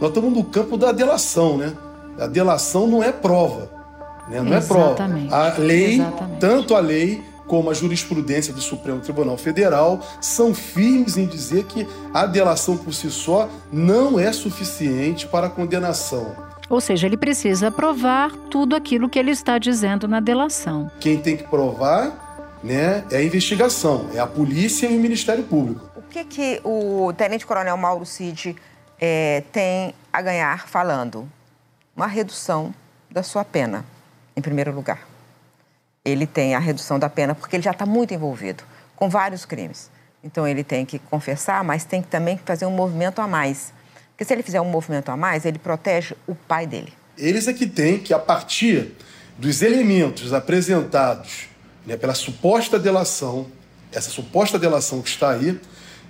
Nós 0.00 0.10
estamos 0.10 0.32
no 0.32 0.44
campo 0.44 0.76
da 0.76 0.92
delação, 0.92 1.56
né? 1.56 1.72
A 2.18 2.26
delação 2.26 2.86
não 2.86 3.02
é 3.02 3.12
prova, 3.12 3.70
né? 4.28 4.40
não 4.40 4.56
Exatamente. 4.56 5.26
é 5.26 5.28
prova. 5.28 5.54
A 5.54 5.58
lei, 5.58 5.94
Exatamente. 5.94 6.40
tanto 6.40 6.74
a 6.74 6.80
lei 6.80 7.22
como 7.46 7.70
a 7.70 7.74
jurisprudência 7.74 8.52
do 8.52 8.60
Supremo 8.60 9.00
Tribunal 9.00 9.36
Federal 9.38 10.00
são 10.20 10.54
firmes 10.54 11.16
em 11.16 11.26
dizer 11.26 11.64
que 11.64 11.86
a 12.12 12.26
delação 12.26 12.76
por 12.76 12.92
si 12.92 13.10
só 13.10 13.48
não 13.72 14.20
é 14.20 14.32
suficiente 14.32 15.26
para 15.26 15.46
a 15.46 15.50
condenação. 15.50 16.47
Ou 16.68 16.80
seja, 16.80 17.06
ele 17.06 17.16
precisa 17.16 17.70
provar 17.70 18.30
tudo 18.50 18.76
aquilo 18.76 19.08
que 19.08 19.18
ele 19.18 19.30
está 19.30 19.58
dizendo 19.58 20.06
na 20.06 20.20
delação. 20.20 20.90
Quem 21.00 21.20
tem 21.20 21.36
que 21.36 21.44
provar 21.44 22.58
né, 22.62 23.04
é 23.10 23.16
a 23.16 23.22
investigação, 23.22 24.10
é 24.12 24.18
a 24.18 24.26
polícia 24.26 24.86
e 24.86 24.96
o 24.96 25.00
Ministério 25.00 25.44
Público. 25.44 25.88
O 25.96 26.02
que, 26.02 26.24
que 26.24 26.60
o 26.64 27.12
Tenente 27.16 27.46
Coronel 27.46 27.76
Mauro 27.76 28.04
Cid 28.04 28.56
é, 29.00 29.42
tem 29.52 29.94
a 30.12 30.20
ganhar 30.20 30.68
falando? 30.68 31.28
Uma 31.96 32.06
redução 32.06 32.74
da 33.10 33.22
sua 33.22 33.44
pena, 33.44 33.84
em 34.36 34.40
primeiro 34.40 34.72
lugar. 34.72 35.06
Ele 36.04 36.26
tem 36.26 36.54
a 36.54 36.58
redução 36.58 36.98
da 36.98 37.08
pena 37.08 37.34
porque 37.34 37.56
ele 37.56 37.62
já 37.62 37.70
está 37.70 37.86
muito 37.86 38.12
envolvido 38.12 38.62
com 38.94 39.08
vários 39.08 39.44
crimes. 39.44 39.90
Então 40.22 40.46
ele 40.46 40.64
tem 40.64 40.84
que 40.84 40.98
confessar, 40.98 41.62
mas 41.64 41.84
tem 41.84 42.02
que 42.02 42.08
também 42.08 42.38
fazer 42.44 42.66
um 42.66 42.70
movimento 42.70 43.20
a 43.20 43.26
mais. 43.26 43.72
Porque 44.18 44.24
se 44.24 44.34
ele 44.34 44.42
fizer 44.42 44.60
um 44.60 44.64
movimento 44.64 45.10
a 45.10 45.16
mais, 45.16 45.44
ele 45.44 45.60
protege 45.60 46.16
o 46.26 46.34
pai 46.34 46.66
dele. 46.66 46.92
Eles 47.16 47.46
é 47.46 47.52
que 47.52 47.68
têm 47.68 48.00
que, 48.00 48.12
a 48.12 48.18
partir 48.18 48.90
dos 49.38 49.62
elementos 49.62 50.32
apresentados 50.32 51.46
né, 51.86 51.96
pela 51.96 52.14
suposta 52.14 52.80
delação, 52.80 53.46
essa 53.92 54.10
suposta 54.10 54.58
delação 54.58 55.00
que 55.00 55.08
está 55.08 55.30
aí, 55.30 55.56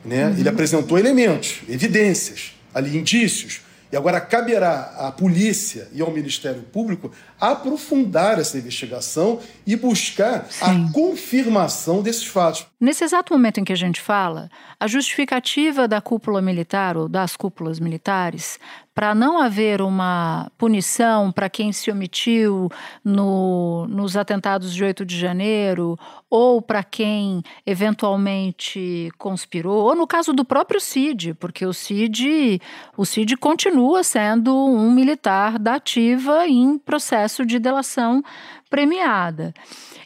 né, 0.06 0.24
uhum. 0.24 0.38
ele 0.38 0.48
apresentou 0.48 0.98
elementos, 0.98 1.60
evidências, 1.68 2.54
ali 2.72 2.96
indícios, 2.96 3.60
e 3.92 3.96
agora 3.96 4.22
caberá 4.22 4.94
à 4.96 5.12
polícia 5.12 5.88
e 5.92 6.00
ao 6.00 6.10
Ministério 6.10 6.62
Público 6.62 7.12
aprofundar 7.38 8.38
essa 8.38 8.56
investigação 8.56 9.40
e 9.66 9.76
buscar 9.76 10.46
Sim. 10.50 10.88
a 10.88 10.92
confirmação 10.92 12.02
desses 12.02 12.26
fatos. 12.26 12.66
Nesse 12.80 13.02
exato 13.02 13.32
momento 13.32 13.58
em 13.58 13.64
que 13.64 13.72
a 13.72 13.76
gente 13.76 14.00
fala, 14.00 14.48
a 14.78 14.86
justificativa 14.86 15.88
da 15.88 16.00
cúpula 16.00 16.40
militar 16.40 16.96
ou 16.96 17.08
das 17.08 17.34
cúpulas 17.34 17.80
militares 17.80 18.56
para 18.98 19.14
não 19.14 19.40
haver 19.40 19.80
uma 19.80 20.50
punição 20.58 21.30
para 21.30 21.48
quem 21.48 21.72
se 21.72 21.88
omitiu 21.88 22.68
no, 23.04 23.86
nos 23.88 24.16
atentados 24.16 24.74
de 24.74 24.82
8 24.82 25.04
de 25.04 25.16
janeiro, 25.16 25.96
ou 26.28 26.60
para 26.60 26.82
quem 26.82 27.42
eventualmente 27.64 29.08
conspirou, 29.16 29.84
ou 29.84 29.94
no 29.94 30.04
caso 30.04 30.32
do 30.32 30.44
próprio 30.44 30.80
Cid, 30.80 31.34
porque 31.34 31.64
o 31.64 31.72
Cid, 31.72 32.60
o 32.96 33.04
Cid 33.04 33.36
continua 33.36 34.02
sendo 34.02 34.52
um 34.52 34.90
militar 34.90 35.60
da 35.60 35.76
ativa 35.76 36.48
em 36.48 36.76
processo 36.76 37.46
de 37.46 37.60
delação 37.60 38.20
premiada. 38.68 39.52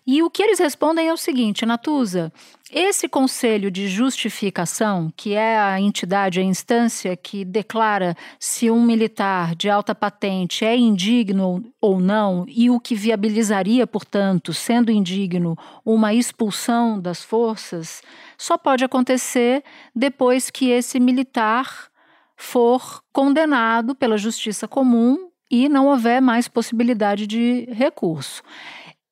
E 0.06 0.22
o 0.22 0.30
que 0.30 0.42
eles 0.42 0.58
respondem 0.58 1.08
é 1.08 1.12
o 1.12 1.16
seguinte, 1.16 1.64
Natuza, 1.64 2.32
esse 2.72 3.08
conselho 3.08 3.70
de 3.70 3.86
justificação, 3.86 5.12
que 5.16 5.34
é 5.34 5.58
a 5.58 5.80
entidade, 5.80 6.40
a 6.40 6.42
instância 6.42 7.16
que 7.16 7.44
declara 7.44 8.16
se 8.40 8.70
um 8.70 8.82
militar 8.82 9.54
de 9.54 9.68
alta 9.68 9.94
patente 9.94 10.64
é 10.64 10.76
indigno 10.76 11.62
ou 11.80 12.00
não, 12.00 12.44
e 12.48 12.70
o 12.70 12.80
que 12.80 12.94
viabilizaria, 12.94 13.86
portanto, 13.86 14.52
sendo 14.52 14.90
indigno, 14.90 15.56
uma 15.84 16.14
expulsão 16.14 16.98
das 16.98 17.22
forças, 17.22 18.02
só 18.38 18.58
pode 18.58 18.84
acontecer 18.84 19.62
depois 19.94 20.50
que 20.50 20.70
esse 20.70 20.98
militar 20.98 21.88
for 22.36 23.02
condenado 23.12 23.94
pela 23.94 24.16
justiça 24.18 24.66
comum 24.66 25.31
e 25.52 25.68
não 25.68 25.88
houver 25.88 26.22
mais 26.22 26.48
possibilidade 26.48 27.26
de 27.26 27.68
recurso. 27.70 28.42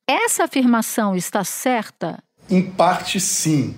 Essa 0.09 0.45
afirmação 0.45 1.15
está 1.15 1.45
certa? 1.45 2.19
Em 2.49 2.63
parte, 2.63 3.21
sim, 3.21 3.75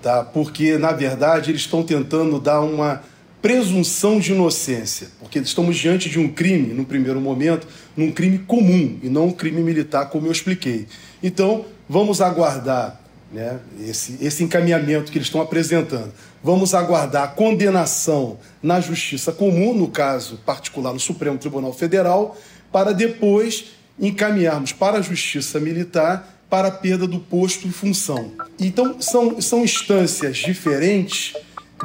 tá? 0.00 0.22
Porque 0.22 0.78
na 0.78 0.92
verdade 0.92 1.50
eles 1.50 1.62
estão 1.62 1.82
tentando 1.82 2.40
dar 2.40 2.60
uma 2.60 3.02
presunção 3.42 4.18
de 4.18 4.32
inocência, 4.32 5.08
porque 5.18 5.40
estamos 5.40 5.76
diante 5.76 6.08
de 6.08 6.18
um 6.18 6.28
crime, 6.28 6.72
no 6.72 6.84
primeiro 6.84 7.20
momento, 7.20 7.66
num 7.96 8.10
crime 8.12 8.38
comum 8.38 8.98
e 9.02 9.08
não 9.08 9.26
um 9.26 9.32
crime 9.32 9.60
militar, 9.60 10.08
como 10.08 10.26
eu 10.26 10.32
expliquei. 10.32 10.86
Então, 11.22 11.66
vamos 11.88 12.20
aguardar 12.20 13.00
né, 13.32 13.58
esse, 13.80 14.18
esse 14.20 14.42
encaminhamento 14.42 15.12
que 15.12 15.18
eles 15.18 15.28
estão 15.28 15.40
apresentando. 15.40 16.12
Vamos 16.42 16.74
aguardar 16.74 17.34
condenação 17.34 18.38
na 18.62 18.80
justiça 18.80 19.32
comum, 19.32 19.74
no 19.74 19.88
caso 19.88 20.36
particular 20.46 20.92
no 20.92 21.00
Supremo 21.00 21.38
Tribunal 21.38 21.72
Federal, 21.72 22.36
para 22.70 22.92
depois 22.92 23.72
encaminharmos 23.98 24.72
para 24.72 24.98
a 24.98 25.02
justiça 25.02 25.58
militar 25.58 26.36
para 26.48 26.68
a 26.68 26.72
perda 26.72 27.06
do 27.06 27.18
posto 27.18 27.66
e 27.66 27.70
função. 27.70 28.32
Então, 28.58 29.00
são, 29.00 29.40
são 29.40 29.64
instâncias 29.64 30.38
diferentes 30.38 31.34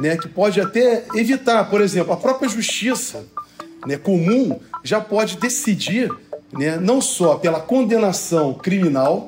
né, 0.00 0.16
que 0.16 0.28
pode 0.28 0.60
até 0.60 1.04
evitar, 1.14 1.64
por 1.68 1.80
exemplo, 1.80 2.12
a 2.12 2.16
própria 2.16 2.48
justiça 2.48 3.24
né, 3.86 3.96
comum 3.96 4.58
já 4.82 5.00
pode 5.00 5.36
decidir 5.36 6.10
né, 6.52 6.76
não 6.76 7.00
só 7.00 7.36
pela 7.36 7.60
condenação 7.60 8.54
criminal, 8.54 9.26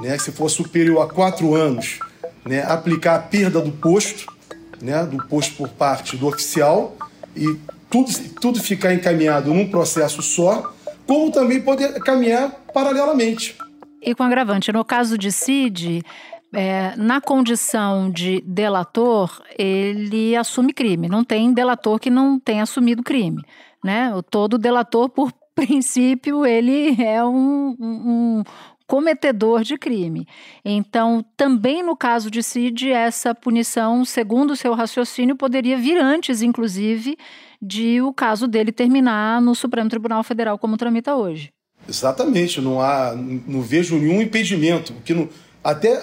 né, 0.00 0.16
se 0.18 0.32
for 0.32 0.48
superior 0.48 1.02
a 1.02 1.12
quatro 1.12 1.54
anos, 1.54 1.98
né, 2.44 2.62
aplicar 2.62 3.16
a 3.16 3.18
perda 3.18 3.60
do 3.60 3.72
posto, 3.72 4.32
né, 4.80 5.04
do 5.04 5.18
posto 5.28 5.54
por 5.56 5.68
parte 5.68 6.16
do 6.16 6.26
oficial, 6.26 6.96
e 7.36 7.58
tudo, 7.90 8.10
tudo 8.40 8.60
ficar 8.60 8.94
encaminhado 8.94 9.52
num 9.52 9.68
processo 9.68 10.22
só, 10.22 10.72
como 11.06 11.30
também 11.30 11.60
poder 11.60 12.00
caminhar 12.00 12.50
paralelamente. 12.72 13.56
E 14.00 14.14
com 14.14 14.22
agravante, 14.22 14.72
no 14.72 14.84
caso 14.84 15.16
de 15.16 15.32
Cid, 15.32 16.02
é, 16.52 16.94
na 16.96 17.20
condição 17.20 18.10
de 18.10 18.42
delator, 18.46 19.42
ele 19.58 20.36
assume 20.36 20.72
crime. 20.72 21.08
Não 21.08 21.24
tem 21.24 21.52
delator 21.52 21.98
que 21.98 22.10
não 22.10 22.38
tenha 22.38 22.62
assumido 22.62 23.02
crime. 23.02 23.42
Né? 23.82 24.12
Todo 24.30 24.58
delator, 24.58 25.08
por 25.08 25.32
princípio, 25.54 26.44
ele 26.44 27.00
é 27.02 27.24
um, 27.24 27.76
um, 27.78 28.42
cometedor 28.86 29.62
de 29.62 29.78
crime. 29.78 30.26
Então, 30.64 31.24
também 31.36 31.82
no 31.82 31.96
caso 31.96 32.30
de 32.30 32.42
Cid, 32.42 32.90
essa 32.90 33.34
punição, 33.34 34.04
segundo 34.04 34.52
o 34.52 34.56
seu 34.56 34.74
raciocínio, 34.74 35.36
poderia 35.36 35.76
vir 35.76 35.98
antes, 35.98 36.42
inclusive, 36.42 37.16
de 37.60 38.00
o 38.02 38.12
caso 38.12 38.46
dele 38.46 38.72
terminar 38.72 39.40
no 39.40 39.54
Supremo 39.54 39.88
Tribunal 39.88 40.22
Federal 40.22 40.58
como 40.58 40.76
tramita 40.76 41.14
hoje. 41.14 41.50
Exatamente, 41.88 42.60
não 42.60 42.80
há, 42.80 43.14
não 43.14 43.60
vejo 43.60 43.98
nenhum 43.98 44.22
impedimento, 44.22 44.94
que 45.04 45.12
não, 45.12 45.28
até 45.62 46.02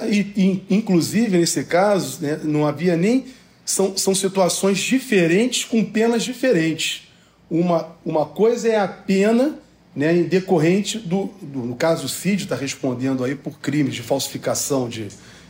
inclusive 0.70 1.38
nesse 1.38 1.64
caso, 1.64 2.22
né, 2.22 2.40
não 2.44 2.68
havia 2.68 2.96
nem 2.96 3.26
são, 3.66 3.96
são 3.96 4.14
situações 4.14 4.80
diferentes 4.80 5.66
com 5.66 5.84
penas 5.84 6.24
diferentes. 6.24 7.08
Uma, 7.50 7.96
uma 8.06 8.26
coisa 8.26 8.70
é 8.70 8.80
a 8.80 8.88
pena 8.88 9.60
né, 9.96 10.16
em 10.16 10.24
decorrente 10.24 10.98
do, 10.98 11.30
do 11.42 11.60
no 11.60 11.76
caso 11.76 12.06
o 12.06 12.10
Cid 12.10 12.44
está 12.44 12.56
respondendo 12.56 13.24
aí 13.24 13.36
por 13.36 13.60
crimes 13.60 13.94
de 13.94 14.02
falsificação 14.02 14.88
de, 14.88 15.10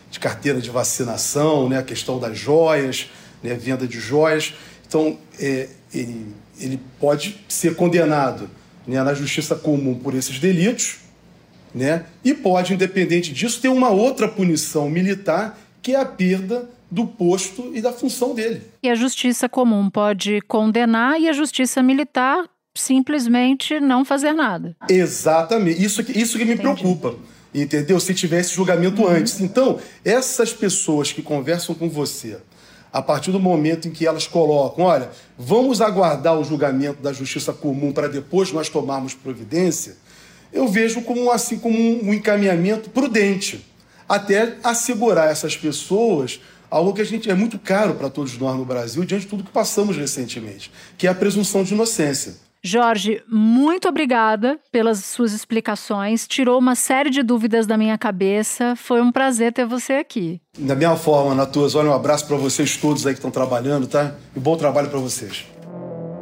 de 0.10 0.19
carteira 0.19 0.60
de 0.60 0.69
vacinação, 0.69 1.69
né, 1.69 1.77
a 1.77 1.83
questão 1.83 2.19
das 2.19 2.38
joias, 2.38 3.10
né, 3.43 3.53
venda 3.53 3.88
de 3.88 4.00
joias. 4.00 4.53
Então 4.88 5.17
é, 5.39 5.69
ele, 5.93 6.27
ele 6.60 6.79
pode 7.00 7.39
ser 7.48 7.75
condenado 7.75 8.50
né, 8.88 9.01
na 9.03 9.13
justiça 9.13 9.55
comum 9.55 9.95
por 9.95 10.15
esses 10.15 10.39
delitos, 10.39 10.98
né, 11.74 12.05
e 12.24 12.33
pode, 12.33 12.74
independente 12.74 13.31
disso, 13.31 13.62
ter 13.62 13.69
uma 13.69 13.89
outra 13.89 14.27
punição 14.27 14.89
militar, 14.89 15.57
que 15.81 15.93
é 15.93 16.00
a 16.00 16.05
perda 16.05 16.69
do 16.89 17.07
posto 17.07 17.71
e 17.74 17.81
da 17.81 17.93
função 17.93 18.36
dele. 18.36 18.62
E 18.83 18.89
a 18.89 18.95
justiça 18.95 19.48
comum 19.48 19.89
pode 19.89 20.41
condenar 20.41 21.19
e 21.21 21.29
a 21.29 21.33
justiça 21.33 21.81
militar 21.81 22.50
simplesmente 22.74 23.80
não 23.80 24.06
fazer 24.06 24.34
nada. 24.34 24.75
Exatamente. 24.90 25.84
Isso 25.84 26.04
que, 26.04 26.18
isso 26.18 26.38
que 26.38 26.46
me 26.46 26.54
Entendi. 26.54 26.82
preocupa. 26.82 27.16
entendeu? 27.54 28.00
Se 28.00 28.13
tivesse 28.13 28.54
julgamento 28.54 29.06
antes. 29.08 29.40
Então, 29.42 29.80
essas 30.06 30.54
pessoas 30.54 31.12
que 31.12 31.22
conversam 31.22 31.75
com 31.75 31.90
você, 31.90 32.38
a 32.94 33.01
partir 33.01 33.32
do 33.32 33.40
momento 33.40 33.88
em 33.88 33.92
que 33.92 34.06
elas 34.06 34.28
colocam, 34.28 34.86
olha, 34.86 35.10
vamos 35.38 35.82
aguardar 35.82 36.38
o 36.38 36.44
julgamento 36.44 37.01
da 37.01 37.13
justiça 37.13 37.54
comum 37.54 37.92
para 37.92 38.08
depois 38.08 38.51
nós 38.51 38.70
tomarmos 38.70 39.13
providência, 39.13 39.98
eu 40.51 40.68
vejo 40.68 41.01
como 41.01 41.32
assim 41.32 41.58
como 41.58 41.78
um 41.78 42.13
encaminhamento 42.13 42.90
prudente, 42.90 43.66
até 44.08 44.58
assegurar 44.63 45.32
essas 45.32 45.56
pessoas 45.56 46.42
algo 46.70 46.94
que 46.94 47.01
a 47.01 47.06
gente 47.06 47.30
é 47.30 47.34
muito 47.34 47.60
caro 47.60 47.96
para 47.96 48.10
todos 48.10 48.38
nós 48.38 48.58
no 48.58 48.63
Brasil 48.66 49.04
diante 49.04 49.24
de 49.24 49.28
tudo 49.28 49.44
que 49.44 49.51
passamos 49.51 49.98
recentemente, 49.98 50.72
que 50.98 51.06
é 51.06 51.10
a 51.10 51.16
presunção 51.16 51.63
de 51.63 51.74
inocência. 51.74 52.36
Jorge, 52.63 53.24
muito 53.27 53.89
obrigada 53.89 54.60
pelas 54.72 55.03
suas 55.03 55.34
explicações. 55.34 56.27
Tirou 56.27 56.60
uma 56.60 56.75
série 56.75 57.10
de 57.10 57.24
dúvidas 57.24 57.65
da 57.65 57.75
minha 57.75 57.98
cabeça. 57.98 58.75
Foi 58.75 59.01
um 59.01 59.12
prazer 59.12 59.51
ter 59.51 59.65
você 59.65 59.94
aqui. 59.94 60.39
Da 60.60 60.75
minha 60.75 60.96
forma, 60.96 61.34
Natuas, 61.34 61.74
olha, 61.74 61.89
um 61.89 61.94
abraço 61.94 62.27
para 62.27 62.38
vocês 62.38 62.77
todos 62.77 63.08
aí 63.08 63.13
que 63.13 63.18
estão 63.18 63.32
trabalhando, 63.32 63.88
tá? 63.88 64.13
E 64.36 64.39
bom 64.39 64.56
trabalho 64.56 64.91
para 64.91 65.00
vocês. 65.00 65.48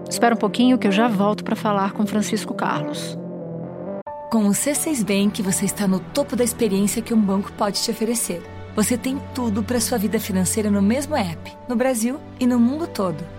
Espera 0.09 0.33
um 0.33 0.37
pouquinho 0.37 0.77
que 0.77 0.87
eu 0.87 0.93
já 0.93 1.09
volto 1.09 1.43
para 1.43 1.57
falar 1.57 1.91
com 1.91 2.07
Francisco 2.07 2.53
Carlos. 2.53 3.17
Com 4.31 4.45
o 4.45 4.51
C6 4.51 5.03
Bank, 5.03 5.41
você 5.41 5.65
está 5.65 5.89
no 5.89 5.99
topo 5.99 6.37
da 6.37 6.43
experiência 6.43 7.01
que 7.01 7.13
um 7.13 7.19
banco 7.19 7.51
pode 7.51 7.83
te 7.83 7.91
oferecer. 7.91 8.41
Você 8.77 8.97
tem 8.97 9.21
tudo 9.35 9.61
para 9.61 9.81
sua 9.81 9.97
vida 9.97 10.19
financeira 10.21 10.71
no 10.71 10.81
mesmo 10.81 11.17
app, 11.17 11.51
no 11.67 11.75
Brasil 11.75 12.17
e 12.39 12.47
no 12.47 12.57
mundo 12.57 12.87
todo 12.87 13.38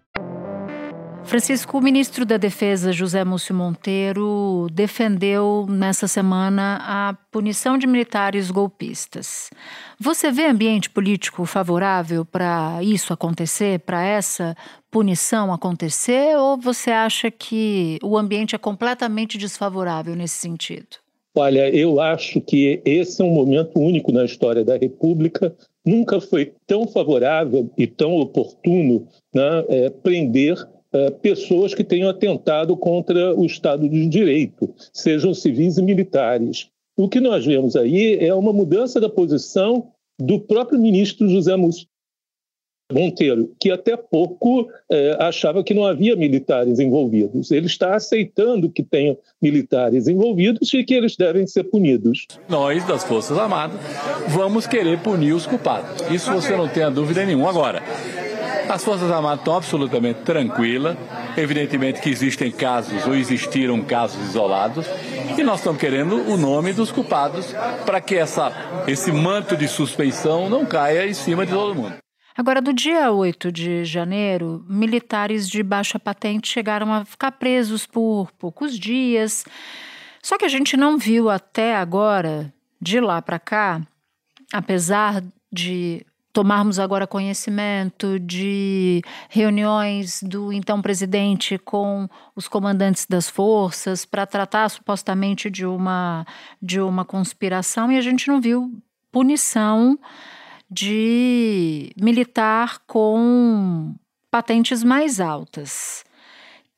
Francisco, 1.31 1.77
o 1.77 1.81
ministro 1.81 2.25
da 2.25 2.35
Defesa, 2.35 2.91
José 2.91 3.23
Múcio 3.23 3.55
Monteiro, 3.55 4.67
defendeu 4.69 5.65
nessa 5.65 6.05
semana 6.05 6.77
a 6.81 7.17
punição 7.31 7.77
de 7.77 7.87
militares 7.87 8.51
golpistas. 8.51 9.49
Você 9.97 10.29
vê 10.29 10.47
ambiente 10.47 10.89
político 10.89 11.45
favorável 11.45 12.25
para 12.25 12.79
isso 12.83 13.13
acontecer, 13.13 13.79
para 13.79 14.03
essa 14.03 14.57
punição 14.91 15.53
acontecer, 15.53 16.35
ou 16.35 16.57
você 16.57 16.91
acha 16.91 17.31
que 17.31 17.97
o 18.03 18.17
ambiente 18.17 18.53
é 18.53 18.57
completamente 18.57 19.37
desfavorável 19.37 20.17
nesse 20.17 20.35
sentido? 20.35 20.97
Olha, 21.33 21.73
eu 21.73 22.01
acho 22.01 22.41
que 22.41 22.81
esse 22.83 23.21
é 23.21 23.25
um 23.25 23.33
momento 23.33 23.79
único 23.79 24.11
na 24.11 24.25
história 24.25 24.65
da 24.65 24.75
República. 24.75 25.55
Nunca 25.85 26.19
foi 26.19 26.51
tão 26.67 26.85
favorável 26.89 27.71
e 27.77 27.87
tão 27.87 28.17
oportuno 28.17 29.07
né, 29.33 29.65
é, 29.69 29.89
prender 29.89 30.57
pessoas 31.21 31.73
que 31.73 31.83
tenham 31.83 32.09
atentado 32.09 32.75
contra 32.75 33.35
o 33.35 33.45
Estado 33.45 33.87
de 33.87 34.07
Direito, 34.07 34.73
sejam 34.93 35.33
civis 35.33 35.77
e 35.77 35.81
militares. 35.81 36.67
O 36.97 37.07
que 37.07 37.19
nós 37.19 37.45
vemos 37.45 37.75
aí 37.75 38.17
é 38.19 38.33
uma 38.33 38.51
mudança 38.51 38.99
da 38.99 39.09
posição 39.09 39.87
do 40.19 40.39
próprio 40.39 40.79
ministro 40.79 41.27
José 41.29 41.55
Monteiro, 42.91 43.55
que 43.59 43.71
até 43.71 43.95
pouco 43.95 44.69
eh, 44.91 45.15
achava 45.19 45.63
que 45.63 45.73
não 45.73 45.85
havia 45.85 46.15
militares 46.15 46.79
envolvidos. 46.79 47.49
Ele 47.49 47.65
está 47.65 47.95
aceitando 47.95 48.69
que 48.69 48.83
tenham 48.83 49.17
militares 49.41 50.07
envolvidos 50.07 50.73
e 50.73 50.83
que 50.83 50.93
eles 50.93 51.15
devem 51.15 51.47
ser 51.47 51.63
punidos. 51.63 52.27
Nós, 52.49 52.85
das 52.85 53.03
Forças 53.03 53.37
Armadas, 53.37 53.79
vamos 54.27 54.67
querer 54.67 54.99
punir 54.99 55.33
os 55.33 55.45
culpados. 55.45 56.01
Isso 56.11 56.31
você 56.31 56.55
não 56.55 56.67
tem 56.67 56.83
a 56.83 56.89
dúvida 56.89 57.25
nenhuma. 57.25 57.49
Agora, 57.49 57.81
as 58.73 58.83
Forças 58.85 59.11
Armadas 59.11 59.39
estão 59.39 59.55
absolutamente 59.55 60.21
tranquilas. 60.21 60.97
Evidentemente 61.35 61.99
que 61.99 62.09
existem 62.09 62.51
casos 62.51 63.05
ou 63.05 63.13
existiram 63.13 63.81
casos 63.81 64.21
isolados. 64.29 64.85
E 65.37 65.43
nós 65.43 65.59
estamos 65.59 65.79
querendo 65.79 66.15
o 66.29 66.37
nome 66.37 66.73
dos 66.73 66.91
culpados 66.91 67.53
para 67.85 67.99
que 67.99 68.15
essa, 68.15 68.51
esse 68.87 69.11
manto 69.11 69.57
de 69.57 69.67
suspeição 69.67 70.49
não 70.49 70.65
caia 70.65 71.07
em 71.07 71.13
cima 71.13 71.45
de 71.45 71.51
todo 71.51 71.75
mundo. 71.75 71.95
Agora, 72.35 72.61
do 72.61 72.73
dia 72.73 73.11
8 73.11 73.51
de 73.51 73.83
janeiro, 73.83 74.65
militares 74.67 75.49
de 75.49 75.61
baixa 75.61 75.99
patente 75.99 76.47
chegaram 76.47 76.91
a 76.93 77.03
ficar 77.03 77.33
presos 77.33 77.85
por 77.85 78.31
poucos 78.31 78.79
dias. 78.79 79.45
Só 80.23 80.37
que 80.37 80.45
a 80.45 80.49
gente 80.49 80.77
não 80.77 80.97
viu 80.97 81.29
até 81.29 81.75
agora, 81.75 82.53
de 82.81 83.01
lá 83.01 83.21
para 83.21 83.37
cá, 83.37 83.81
apesar 84.53 85.21
de 85.51 86.05
tomarmos 86.33 86.79
agora 86.79 87.05
conhecimento 87.05 88.19
de 88.19 89.01
reuniões 89.29 90.21
do 90.23 90.51
então 90.53 90.81
presidente 90.81 91.57
com 91.57 92.07
os 92.35 92.47
comandantes 92.47 93.05
das 93.05 93.29
forças 93.29 94.05
para 94.05 94.25
tratar 94.25 94.69
supostamente 94.69 95.49
de 95.49 95.65
uma 95.65 96.25
de 96.61 96.79
uma 96.79 97.03
conspiração 97.03 97.91
e 97.91 97.97
a 97.97 98.01
gente 98.01 98.27
não 98.27 98.39
viu 98.39 98.71
punição 99.11 99.99
de 100.69 101.91
militar 101.99 102.79
com 102.87 103.93
patentes 104.31 104.83
mais 104.83 105.19
altas. 105.19 106.05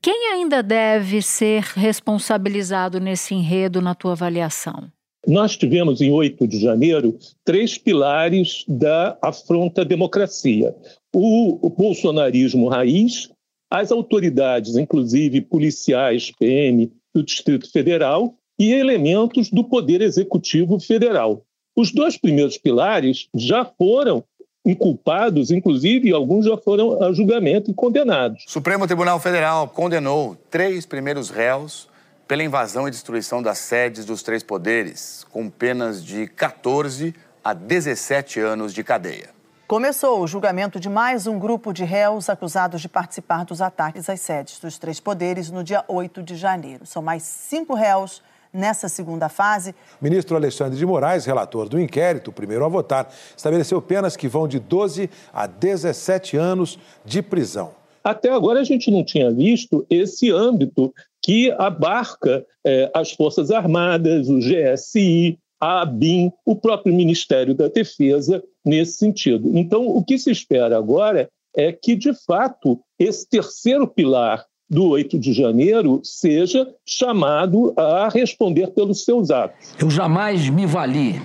Quem 0.02 0.34
ainda 0.34 0.62
deve 0.62 1.22
ser 1.22 1.64
responsabilizado 1.76 3.00
nesse 3.00 3.34
enredo 3.36 3.82
na 3.82 3.96
tua 3.96 4.14
avaliação? 4.14 4.92
Nós 5.26 5.56
tivemos, 5.56 6.02
em 6.02 6.12
8 6.12 6.48
de 6.48 6.60
janeiro, 6.60 7.18
três 7.46 7.78
pilares 7.78 8.66
da 8.68 9.18
afronta 9.22 9.82
à 9.82 9.86
democracia: 9.86 10.76
o, 11.14 11.66
o 11.66 11.70
bolsonarismo 11.70 12.68
raiz, 12.68 13.30
as 13.72 13.92
autoridades, 13.92 14.76
inclusive 14.76 15.42
policiais, 15.42 16.32
PM, 16.38 16.92
do 17.14 17.24
Distrito 17.24 17.72
Federal, 17.72 18.36
e 18.60 18.72
elementos 18.72 19.50
do 19.50 19.64
Poder 19.64 20.02
Executivo 20.02 20.80
Federal. 20.80 21.44
Os 21.76 21.92
dois 21.92 22.18
primeiros 22.18 22.58
pilares 22.58 23.28
já 23.34 23.66
foram 23.66 24.24
inculpados, 24.66 25.52
inclusive 25.52 26.12
alguns 26.12 26.46
já 26.46 26.56
foram 26.58 27.02
a 27.04 27.12
julgamento 27.12 27.72
e 27.72 27.74
condenados. 27.74 28.46
O 28.48 28.52
Supremo 28.52 28.88
Tribunal 28.88 29.20
Federal 29.20 29.68
condenou 29.68 30.38
três 30.50 30.86
primeiros 30.86 31.30
réus 31.30 31.88
pela 32.28 32.44
invasão 32.44 32.88
e 32.88 32.92
destruição 32.92 33.42
das 33.42 33.58
sedes 33.58 34.06
dos 34.06 34.24
três 34.24 34.44
poderes, 34.44 35.26
com 35.30 35.50
penas 35.50 36.04
de 36.04 36.28
14 36.28 37.14
a 37.44 37.54
17 37.54 38.40
anos 38.40 38.74
de 38.74 38.84
cadeia. 38.84 39.30
Começou 39.68 40.22
o 40.22 40.28
julgamento 40.28 40.80
de 40.80 40.90
mais 40.90 41.26
um 41.26 41.40
grupo 41.40 41.74
de 41.74 41.84
réus 41.84 42.30
acusados 42.30 42.82
de 42.82 42.88
participar 42.88 43.44
dos 43.44 43.62
ataques 43.62 44.10
às 44.10 44.22
sedes 44.22 44.60
dos 44.60 44.78
três 44.78 45.00
poderes 45.00 45.50
no 45.50 45.64
dia 45.64 45.84
8 45.88 46.22
de 46.22 46.36
janeiro. 46.36 46.86
São 46.86 47.02
mais 47.02 47.24
cinco 47.24 47.74
réus 47.74 48.22
nessa 48.54 48.88
segunda 48.88 49.30
fase. 49.30 49.74
O 50.00 50.04
ministro 50.04 50.36
Alexandre 50.36 50.78
de 50.78 50.86
Moraes, 50.86 51.26
relator 51.26 51.68
do 51.68 51.80
inquérito, 51.80 52.32
primeiro 52.32 52.64
a 52.64 52.68
votar, 52.68 53.12
estabeleceu 53.36 53.82
penas 53.82 54.16
que 54.16 54.28
vão 54.28 54.48
de 54.48 54.60
12 54.60 55.10
a 55.34 55.48
17 55.48 56.38
anos 56.38 56.78
de 57.04 57.22
prisão. 57.22 57.72
Até 58.04 58.30
agora 58.30 58.60
a 58.60 58.64
gente 58.64 58.92
não 58.92 59.04
tinha 59.04 59.32
visto 59.32 59.86
esse 59.90 60.30
âmbito 60.30 60.94
que 61.24 61.52
abarca 61.52 62.46
é, 62.66 62.92
as 62.94 63.12
Forças 63.12 63.50
Armadas, 63.50 64.28
o 64.28 64.40
GSI, 64.40 65.40
a 65.60 65.82
ABIN, 65.82 66.32
o 66.46 66.56
próprio 66.56 66.94
Ministério 66.94 67.56
da 67.56 67.70
Defesa 67.70 68.44
nesse 68.66 68.98
sentido. 68.98 69.58
Então, 69.58 69.88
o 69.88 70.04
que 70.04 70.18
se 70.18 70.30
espera 70.30 70.78
agora 70.78 71.30
é 71.56 71.72
que, 71.72 71.96
de 71.96 72.14
fato, 72.26 72.80
esse 73.00 73.28
terceiro 73.28 73.88
pilar 73.88 74.46
do 74.70 74.88
8 74.88 75.18
de 75.20 75.34
janeiro 75.34 76.02
seja 76.04 76.68
chamado 76.86 77.74
a 77.78 78.10
responder 78.10 78.72
pelos 78.72 79.06
seus 79.06 79.30
atos. 79.32 79.74
Eu 79.80 79.90
jamais 79.90 80.50
me 80.50 80.66
vali 80.66 81.22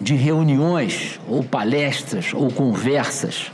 de 0.00 0.14
reuniões 0.14 1.20
ou 1.28 1.42
palestras 1.42 2.34
ou 2.34 2.50
conversas 2.50 3.50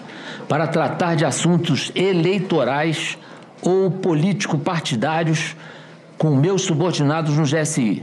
para 0.49 0.67
tratar 0.67 1.17
de 1.17 1.25
assuntos 1.25 1.93
eleitorais 1.95 3.19
ou 3.63 3.91
político-partidários 3.91 5.55
com 6.19 6.35
meus 6.35 6.63
subordinados 6.63 7.37
no 7.37 7.45
GSI. 7.45 8.03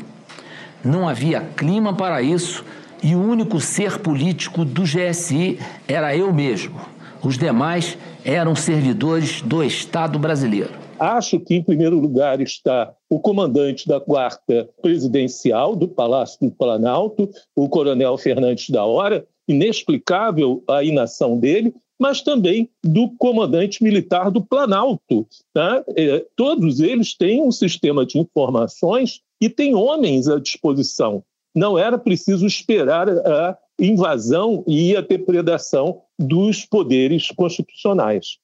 Não 0.84 1.08
havia 1.08 1.42
clima 1.42 1.94
para 1.94 2.22
isso 2.22 2.64
e 3.02 3.16
o 3.16 3.22
único 3.22 3.60
ser 3.60 4.00
político 4.00 4.64
do 4.64 4.84
GSI 4.84 5.60
era 5.88 6.16
eu 6.16 6.34
mesmo. 6.34 6.80
Os 7.22 7.38
demais 7.38 7.98
eram 8.24 8.56
servidores 8.56 9.42
do 9.42 9.64
Estado 9.64 10.20
brasileiro. 10.20 10.72
Acho 11.00 11.40
que, 11.40 11.56
em 11.56 11.64
primeiro 11.64 12.00
lugar, 12.00 12.40
está 12.40 12.94
o 13.10 13.20
comandante 13.20 13.88
da 13.88 14.00
Quarta 14.00 14.70
Presidencial 14.82 15.76
do 15.76 15.88
Palácio 15.88 16.38
do 16.42 16.52
Planalto, 16.52 17.30
o 17.56 17.68
coronel 17.68 18.18
Fernandes 18.18 18.70
da 18.70 18.86
Hora, 18.86 19.26
inexplicável 19.48 20.64
a 20.70 20.84
inação 20.84 21.38
dele, 21.38 21.74
mas 22.00 22.22
também 22.22 22.70
do 22.84 23.10
comandante 23.18 23.84
militar 23.84 24.30
do 24.32 24.44
Planalto. 24.44 25.28
Tá? 25.54 25.84
É, 25.96 26.26
todos 26.36 26.80
eles 26.80 27.16
têm 27.16 27.42
um 27.42 27.52
sistema 27.52 28.06
de 28.06 28.18
informações 28.18 29.22
e 29.40 29.50
têm 29.50 29.76
homens 29.76 30.28
à 30.28 30.40
disposição. 30.40 31.24
Não 31.56 31.78
era 31.78 31.98
preciso 31.98 32.46
esperar 32.46 33.10
a 33.10 33.58
invasão 33.80 34.64
e 34.68 34.96
a 34.96 35.02
depredação 35.02 36.02
dos 36.18 36.66
poderes 36.66 37.28
constitucionais. 37.30 38.38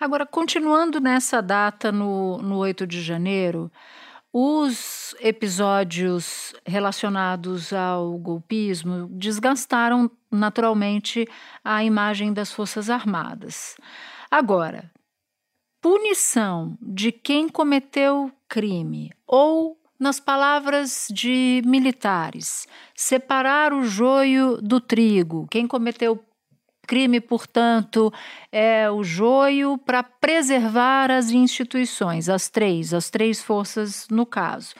Agora, 0.00 0.24
continuando 0.24 1.00
nessa 1.00 1.40
data, 1.40 1.90
no, 1.90 2.38
no 2.38 2.58
8 2.58 2.86
de 2.86 3.02
janeiro, 3.02 3.70
os 4.32 5.14
episódios 5.20 6.54
relacionados 6.66 7.72
ao 7.72 8.18
golpismo 8.18 9.08
desgastaram 9.10 10.10
naturalmente 10.30 11.26
a 11.64 11.82
imagem 11.82 12.32
das 12.32 12.52
Forças 12.52 12.90
Armadas. 12.90 13.76
Agora, 14.30 14.90
punição 15.80 16.76
de 16.80 17.10
quem 17.10 17.48
cometeu 17.48 18.30
crime 18.48 19.10
ou 19.26 19.78
nas 19.98 20.20
palavras 20.20 21.08
de 21.10 21.60
militares, 21.66 22.68
separar 22.94 23.72
o 23.72 23.82
joio 23.82 24.58
do 24.62 24.80
trigo. 24.80 25.46
Quem 25.50 25.66
cometeu 25.66 26.22
crime, 26.88 27.20
portanto, 27.20 28.10
é 28.50 28.90
o 28.90 29.04
joio 29.04 29.76
para 29.76 30.02
preservar 30.02 31.10
as 31.10 31.30
instituições, 31.30 32.30
as 32.30 32.48
três, 32.48 32.94
as 32.94 33.10
três 33.10 33.42
forças 33.42 34.08
no 34.10 34.24
caso. 34.24 34.74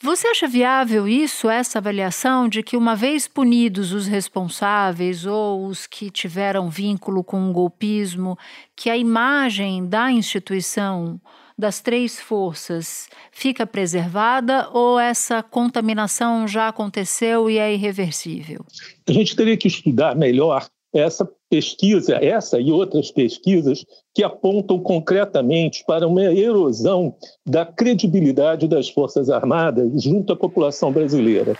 Você 0.00 0.28
acha 0.28 0.46
viável 0.46 1.08
isso, 1.08 1.48
essa 1.48 1.78
avaliação 1.78 2.48
de 2.48 2.62
que, 2.62 2.76
uma 2.76 2.94
vez 2.94 3.26
punidos 3.26 3.92
os 3.92 4.06
responsáveis 4.06 5.26
ou 5.26 5.66
os 5.66 5.86
que 5.86 6.10
tiveram 6.10 6.70
vínculo 6.70 7.24
com 7.24 7.50
o 7.50 7.52
golpismo, 7.52 8.38
que 8.76 8.88
a 8.88 8.96
imagem 8.96 9.86
da 9.86 10.12
instituição 10.12 11.20
das 11.58 11.80
três 11.80 12.20
forças 12.20 13.08
fica 13.32 13.66
preservada 13.66 14.68
ou 14.70 15.00
essa 15.00 15.42
contaminação 15.42 16.46
já 16.46 16.68
aconteceu 16.68 17.48
e 17.48 17.56
é 17.56 17.72
irreversível? 17.72 18.64
A 19.08 19.12
gente 19.12 19.34
teria 19.34 19.56
que 19.56 19.66
estudar 19.66 20.14
melhor 20.14 20.66
essa 20.98 21.28
pesquisa, 21.50 22.16
essa 22.16 22.58
e 22.58 22.72
outras 22.72 23.10
pesquisas 23.10 23.84
que 24.14 24.24
apontam 24.24 24.78
concretamente 24.78 25.84
para 25.86 26.06
uma 26.08 26.24
erosão 26.24 27.14
da 27.46 27.64
credibilidade 27.64 28.66
das 28.66 28.88
Forças 28.88 29.30
Armadas 29.30 30.02
junto 30.02 30.32
à 30.32 30.36
população 30.36 30.90
brasileira. 30.90 31.54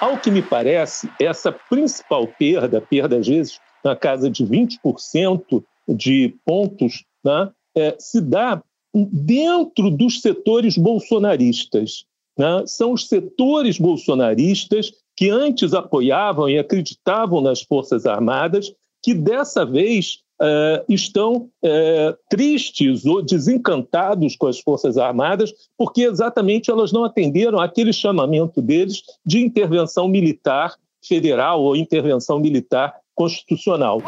Ao 0.00 0.16
que 0.18 0.30
me 0.30 0.40
parece, 0.40 1.10
essa 1.20 1.52
principal 1.52 2.26
perda, 2.26 2.80
perda 2.80 3.18
às 3.18 3.26
vezes 3.26 3.60
na 3.84 3.94
casa 3.94 4.30
de 4.30 4.44
20% 4.44 5.62
de 5.88 6.34
pontos, 6.44 7.04
né, 7.24 7.50
é, 7.76 7.96
se 7.98 8.20
dá 8.20 8.62
dentro 8.94 9.90
dos 9.90 10.20
setores 10.20 10.76
bolsonaristas 10.76 12.04
né, 12.38 12.64
são 12.66 12.92
os 12.92 13.08
setores 13.08 13.78
bolsonaristas 13.78 14.92
que 15.16 15.28
antes 15.28 15.74
apoiavam 15.74 16.48
e 16.48 16.58
acreditavam 16.58 17.40
nas 17.40 17.60
Forças 17.60 18.06
Armadas, 18.06 18.72
que 19.02 19.12
dessa 19.12 19.66
vez 19.66 20.20
uh, 20.40 20.82
estão 20.88 21.50
uh, 21.62 22.16
tristes 22.30 23.04
ou 23.04 23.22
desencantados 23.22 24.34
com 24.36 24.46
as 24.46 24.58
Forças 24.58 24.96
Armadas, 24.96 25.52
porque 25.76 26.02
exatamente 26.02 26.70
elas 26.70 26.92
não 26.92 27.04
atenderam 27.04 27.58
aquele 27.60 27.92
chamamento 27.92 28.62
deles 28.62 29.02
de 29.24 29.40
intervenção 29.40 30.08
militar 30.08 30.74
federal 31.04 31.62
ou 31.62 31.76
intervenção 31.76 32.38
militar 32.38 32.94
constitucional. 33.14 34.00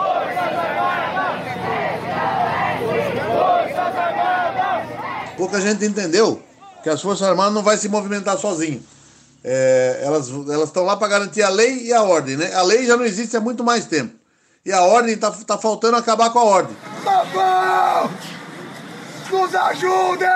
Pouca 5.36 5.60
gente 5.60 5.84
entendeu 5.84 6.40
que 6.82 6.88
as 6.88 7.00
Forças 7.00 7.26
Armadas 7.26 7.54
não 7.54 7.62
vai 7.62 7.76
se 7.76 7.88
movimentar 7.88 8.36
sozinho. 8.38 8.82
É, 9.44 10.00
elas 10.02 10.30
elas 10.30 10.68
estão 10.68 10.84
lá 10.84 10.96
para 10.96 11.08
garantir 11.08 11.42
a 11.42 11.48
lei 11.48 11.86
e 11.86 11.92
a 11.92 12.02
ordem, 12.02 12.36
né? 12.36 12.54
A 12.54 12.62
lei 12.62 12.86
já 12.86 12.96
não 12.96 13.04
existe 13.04 13.36
há 13.36 13.40
muito 13.40 13.64
mais 13.64 13.86
tempo. 13.86 14.14
E 14.64 14.72
a 14.72 14.82
ordem 14.82 15.14
está 15.14 15.30
tá 15.30 15.58
faltando 15.58 15.96
acabar 15.96 16.30
com 16.30 16.38
a 16.38 16.44
ordem. 16.44 16.76
Papão! 17.04 18.10
Nos 19.30 19.54
ajudem! 19.54 20.28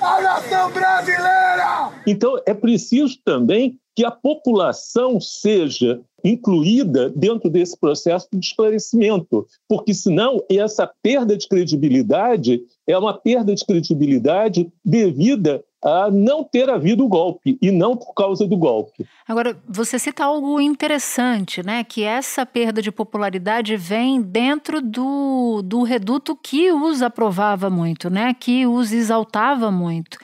A 0.00 0.20
nação 0.20 0.70
brasileira! 0.70 1.90
Então 2.06 2.40
é 2.46 2.54
preciso 2.54 3.18
também 3.24 3.78
que 3.96 4.04
a 4.04 4.10
população 4.10 5.20
seja 5.20 6.00
incluída 6.24 7.10
dentro 7.10 7.50
desse 7.50 7.78
processo 7.78 8.28
de 8.32 8.46
esclarecimento, 8.46 9.46
porque 9.68 9.92
senão 9.94 10.42
essa 10.50 10.90
perda 11.02 11.36
de 11.36 11.48
credibilidade 11.48 12.62
é 12.86 12.96
uma 12.96 13.16
perda 13.16 13.54
de 13.54 13.64
credibilidade 13.64 14.70
devida 14.84 15.62
a 15.84 16.08
não 16.10 16.44
ter 16.44 16.70
havido 16.70 17.04
o 17.04 17.08
golpe 17.08 17.58
e 17.60 17.72
não 17.72 17.96
por 17.96 18.14
causa 18.14 18.46
do 18.46 18.56
golpe. 18.56 19.04
Agora, 19.26 19.60
você 19.68 19.98
cita 19.98 20.24
algo 20.24 20.60
interessante, 20.60 21.60
né? 21.62 21.82
Que 21.82 22.04
essa 22.04 22.46
perda 22.46 22.80
de 22.80 22.92
popularidade 22.92 23.76
vem 23.76 24.22
dentro 24.22 24.80
do, 24.80 25.60
do 25.62 25.82
reduto 25.82 26.36
que 26.36 26.70
os 26.70 27.02
aprovava 27.02 27.68
muito, 27.68 28.08
né? 28.08 28.32
Que 28.32 28.64
os 28.64 28.92
exaltava 28.92 29.72
muito. 29.72 30.18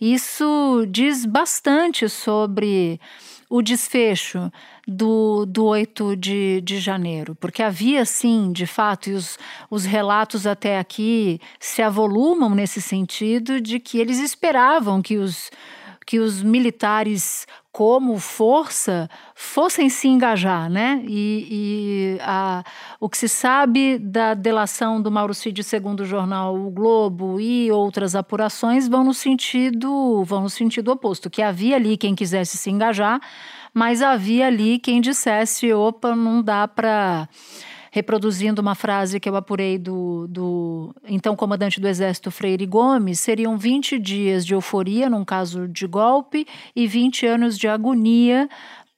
Isso 0.00 0.86
diz 0.88 1.26
bastante 1.26 2.08
sobre 2.08 2.98
o 3.52 3.60
desfecho 3.60 4.50
do, 4.88 5.44
do 5.44 5.66
8 5.66 6.16
de, 6.16 6.62
de 6.62 6.78
janeiro, 6.78 7.36
porque 7.38 7.62
havia 7.62 8.02
sim, 8.06 8.50
de 8.50 8.64
fato, 8.64 9.10
e 9.10 9.12
os, 9.12 9.38
os 9.70 9.84
relatos 9.84 10.46
até 10.46 10.78
aqui 10.78 11.38
se 11.60 11.82
avolumam 11.82 12.54
nesse 12.54 12.80
sentido 12.80 13.60
de 13.60 13.78
que 13.78 13.98
eles 13.98 14.18
esperavam 14.20 15.02
que 15.02 15.18
os, 15.18 15.50
que 16.06 16.18
os 16.18 16.42
militares 16.42 17.46
como 17.70 18.18
força 18.18 19.08
fossem 19.34 19.88
se 19.88 20.06
engajar, 20.06 20.68
né? 20.68 21.02
E, 21.06 21.48
e 21.50 22.18
a, 22.20 22.62
o 23.00 23.08
que 23.08 23.16
se 23.16 23.28
sabe 23.28 23.98
da 23.98 24.34
delação 24.34 25.00
do 25.00 25.10
Mauro 25.10 25.32
Cid 25.32 25.64
segundo 25.64 26.00
o 26.00 26.04
jornal 26.04 26.54
O 26.54 26.70
Globo 26.70 27.40
e 27.40 27.72
outras 27.72 28.14
apurações 28.14 28.86
vão 28.86 29.02
no 29.02 29.14
sentido 29.14 30.22
vão 30.24 30.42
no 30.42 30.50
sentido 30.50 30.92
oposto, 30.92 31.30
que 31.30 31.40
havia 31.40 31.76
ali 31.76 31.96
quem 31.96 32.14
quisesse 32.14 32.58
se 32.58 32.70
engajar, 32.70 33.20
mas 33.72 34.02
havia 34.02 34.48
ali 34.48 34.78
quem 34.78 35.00
dissesse, 35.00 35.72
opa, 35.72 36.14
não 36.14 36.42
dá 36.42 36.68
para 36.68 37.26
reproduzindo 37.92 38.62
uma 38.62 38.74
frase 38.74 39.20
que 39.20 39.28
eu 39.28 39.36
apurei 39.36 39.76
do, 39.76 40.26
do 40.26 40.94
então 41.06 41.36
comandante 41.36 41.78
do 41.78 41.86
Exército 41.86 42.30
Freire 42.30 42.64
Gomes, 42.64 43.20
seriam 43.20 43.58
20 43.58 43.98
dias 43.98 44.46
de 44.46 44.54
euforia 44.54 45.10
num 45.10 45.26
caso 45.26 45.68
de 45.68 45.86
golpe 45.86 46.46
e 46.74 46.86
20 46.86 47.26
anos 47.26 47.58
de 47.58 47.68
agonia 47.68 48.48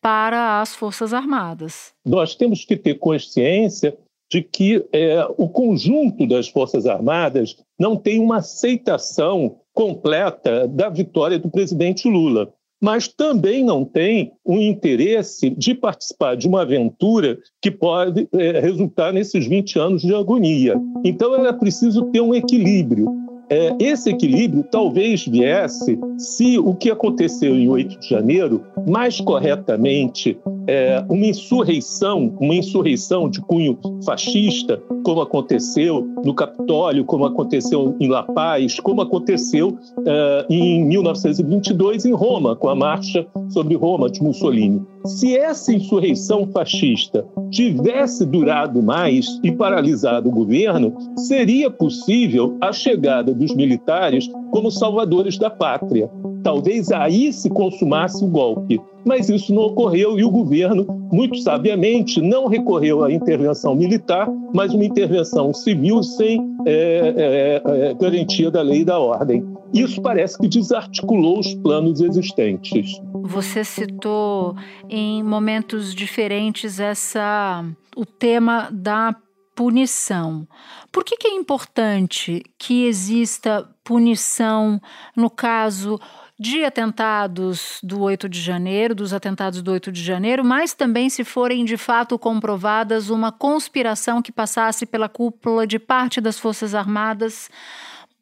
para 0.00 0.60
as 0.60 0.76
Forças 0.76 1.12
Armadas. 1.12 1.92
Nós 2.06 2.36
temos 2.36 2.64
que 2.64 2.76
ter 2.76 2.94
consciência 2.94 3.96
de 4.30 4.42
que 4.42 4.84
é, 4.92 5.26
o 5.36 5.48
conjunto 5.48 6.26
das 6.26 6.48
Forças 6.48 6.86
Armadas 6.86 7.56
não 7.78 7.96
tem 7.96 8.20
uma 8.20 8.36
aceitação 8.36 9.56
completa 9.72 10.68
da 10.68 10.88
vitória 10.88 11.38
do 11.38 11.50
presidente 11.50 12.08
Lula 12.08 12.52
mas 12.84 13.08
também 13.08 13.64
não 13.64 13.82
tem 13.82 14.30
o 14.44 14.58
interesse 14.58 15.48
de 15.48 15.74
participar 15.74 16.36
de 16.36 16.46
uma 16.46 16.60
aventura 16.60 17.38
que 17.62 17.70
pode 17.70 18.28
é, 18.34 18.60
resultar 18.60 19.10
nesses 19.10 19.46
20 19.46 19.78
anos 19.78 20.02
de 20.02 20.14
agonia. 20.14 20.78
Então 21.02 21.34
era 21.34 21.54
preciso 21.54 22.04
ter 22.10 22.20
um 22.20 22.34
equilíbrio. 22.34 23.06
É, 23.48 23.74
esse 23.78 24.10
equilíbrio 24.10 24.64
talvez 24.70 25.26
viesse 25.26 25.98
se 26.16 26.58
o 26.58 26.74
que 26.74 26.90
aconteceu 26.90 27.54
em 27.54 27.68
8 27.68 28.00
de 28.00 28.08
janeiro, 28.08 28.64
mais 28.86 29.20
corretamente, 29.20 30.38
é, 30.66 31.04
uma 31.08 31.26
insurreição, 31.26 32.34
uma 32.40 32.54
insurreição 32.54 33.28
de 33.28 33.40
cunho 33.42 33.78
fascista, 34.04 34.82
como 35.04 35.20
aconteceu 35.20 36.06
no 36.24 36.34
Capitólio, 36.34 37.04
como 37.04 37.26
aconteceu 37.26 37.94
em 38.00 38.08
La 38.08 38.22
Paz, 38.22 38.80
como 38.80 39.02
aconteceu 39.02 39.76
é, 40.06 40.46
em 40.48 40.84
1922 40.86 42.06
em 42.06 42.12
Roma, 42.12 42.56
com 42.56 42.68
a 42.68 42.74
marcha 42.74 43.26
sobre 43.50 43.74
Roma 43.74 44.10
de 44.10 44.22
Mussolini. 44.22 44.82
Se 45.06 45.36
essa 45.36 45.70
insurreição 45.70 46.46
fascista 46.46 47.26
tivesse 47.50 48.24
durado 48.24 48.82
mais 48.82 49.38
e 49.42 49.52
paralisado 49.52 50.30
o 50.30 50.32
governo, 50.32 50.94
seria 51.16 51.70
possível 51.70 52.56
a 52.58 52.72
chegada 52.72 53.34
dos 53.34 53.54
militares 53.54 54.26
como 54.50 54.70
salvadores 54.70 55.36
da 55.36 55.50
pátria. 55.50 56.10
Talvez 56.42 56.90
aí 56.90 57.32
se 57.34 57.50
consumasse 57.50 58.24
o 58.24 58.28
golpe. 58.28 58.80
Mas 59.04 59.28
isso 59.28 59.54
não 59.54 59.64
ocorreu 59.64 60.18
e 60.18 60.24
o 60.24 60.30
governo, 60.30 60.86
muito 61.12 61.36
sabiamente, 61.38 62.22
não 62.22 62.46
recorreu 62.46 63.04
à 63.04 63.12
intervenção 63.12 63.74
militar, 63.74 64.26
mas 64.54 64.72
uma 64.72 64.84
intervenção 64.84 65.52
civil 65.52 66.02
sem 66.02 66.40
é, 66.64 67.14
é, 67.16 67.62
é, 67.64 67.94
garantia 67.94 68.50
da 68.50 68.62
lei 68.62 68.80
e 68.80 68.84
da 68.84 68.98
ordem. 68.98 69.44
Isso 69.74 70.00
parece 70.00 70.38
que 70.38 70.46
desarticulou 70.46 71.40
os 71.40 71.52
planos 71.54 72.00
existentes. 72.00 73.00
Você 73.12 73.64
citou 73.64 74.56
em 74.88 75.22
momentos 75.22 75.94
diferentes 75.94 76.78
essa 76.78 77.64
o 77.96 78.06
tema 78.06 78.68
da 78.72 79.16
punição. 79.54 80.46
Por 80.92 81.04
que, 81.04 81.16
que 81.16 81.28
é 81.28 81.34
importante 81.34 82.42
que 82.58 82.86
exista 82.86 83.68
punição 83.82 84.80
no 85.16 85.28
caso 85.28 86.00
de 86.38 86.64
atentados 86.64 87.78
do 87.82 88.00
8 88.00 88.28
de 88.28 88.40
janeiro, 88.40 88.94
dos 88.94 89.12
atentados 89.12 89.62
do 89.62 89.70
8 89.70 89.92
de 89.92 90.02
janeiro, 90.02 90.44
mas 90.44 90.74
também 90.74 91.08
se 91.08 91.22
forem 91.22 91.64
de 91.64 91.76
fato 91.76 92.18
comprovadas 92.18 93.08
uma 93.08 93.30
conspiração 93.30 94.20
que 94.20 94.32
passasse 94.32 94.84
pela 94.84 95.08
cúpula 95.08 95.66
de 95.66 95.78
parte 95.78 96.20
das 96.20 96.38
Forças 96.38 96.74
Armadas 96.74 97.48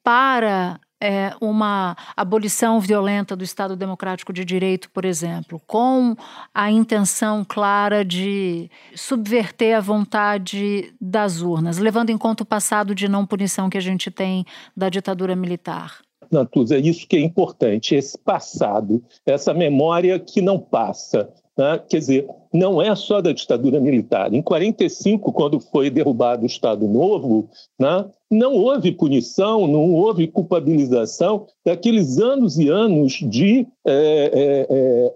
para 0.04 0.78
é, 1.02 1.34
uma 1.40 1.96
abolição 2.16 2.78
violenta 2.78 3.34
do 3.34 3.42
Estado 3.42 3.74
Democrático 3.74 4.32
de 4.32 4.44
Direito, 4.44 4.88
por 4.90 5.04
exemplo, 5.04 5.60
com 5.66 6.14
a 6.54 6.70
intenção 6.70 7.44
clara 7.44 8.04
de 8.04 8.70
subverter 8.94 9.76
a 9.76 9.80
vontade 9.80 10.94
das 11.00 11.40
urnas, 11.40 11.78
levando 11.78 12.10
em 12.10 12.16
conta 12.16 12.44
o 12.44 12.46
passado 12.46 12.94
de 12.94 13.08
não 13.08 13.26
punição 13.26 13.68
que 13.68 13.76
a 13.76 13.80
gente 13.80 14.12
tem 14.12 14.46
da 14.76 14.88
ditadura 14.88 15.34
militar. 15.34 15.98
Natuza, 16.30 16.76
é 16.76 16.80
isso 16.80 17.06
que 17.08 17.16
é 17.16 17.20
importante, 17.20 17.96
esse 17.96 18.16
passado, 18.16 19.02
essa 19.26 19.52
memória 19.52 20.20
que 20.20 20.40
não 20.40 20.58
passa. 20.58 21.28
Né? 21.58 21.80
Quer 21.88 21.98
dizer, 21.98 22.26
não 22.52 22.82
é 22.82 22.94
só 22.94 23.20
da 23.20 23.32
ditadura 23.32 23.80
militar. 23.80 24.32
Em 24.32 24.42
45, 24.42 25.32
quando 25.32 25.58
foi 25.58 25.88
derrubado 25.88 26.42
o 26.42 26.46
Estado 26.46 26.86
Novo, 26.86 27.48
né? 27.78 28.04
não 28.30 28.54
houve 28.54 28.92
punição, 28.92 29.66
não 29.66 29.92
houve 29.94 30.26
culpabilização 30.26 31.46
daqueles 31.64 32.18
anos 32.18 32.58
e 32.58 32.68
anos 32.68 33.14
de 33.14 33.66
é, 33.86 34.30
é, 34.32 34.66
é, 34.70 35.14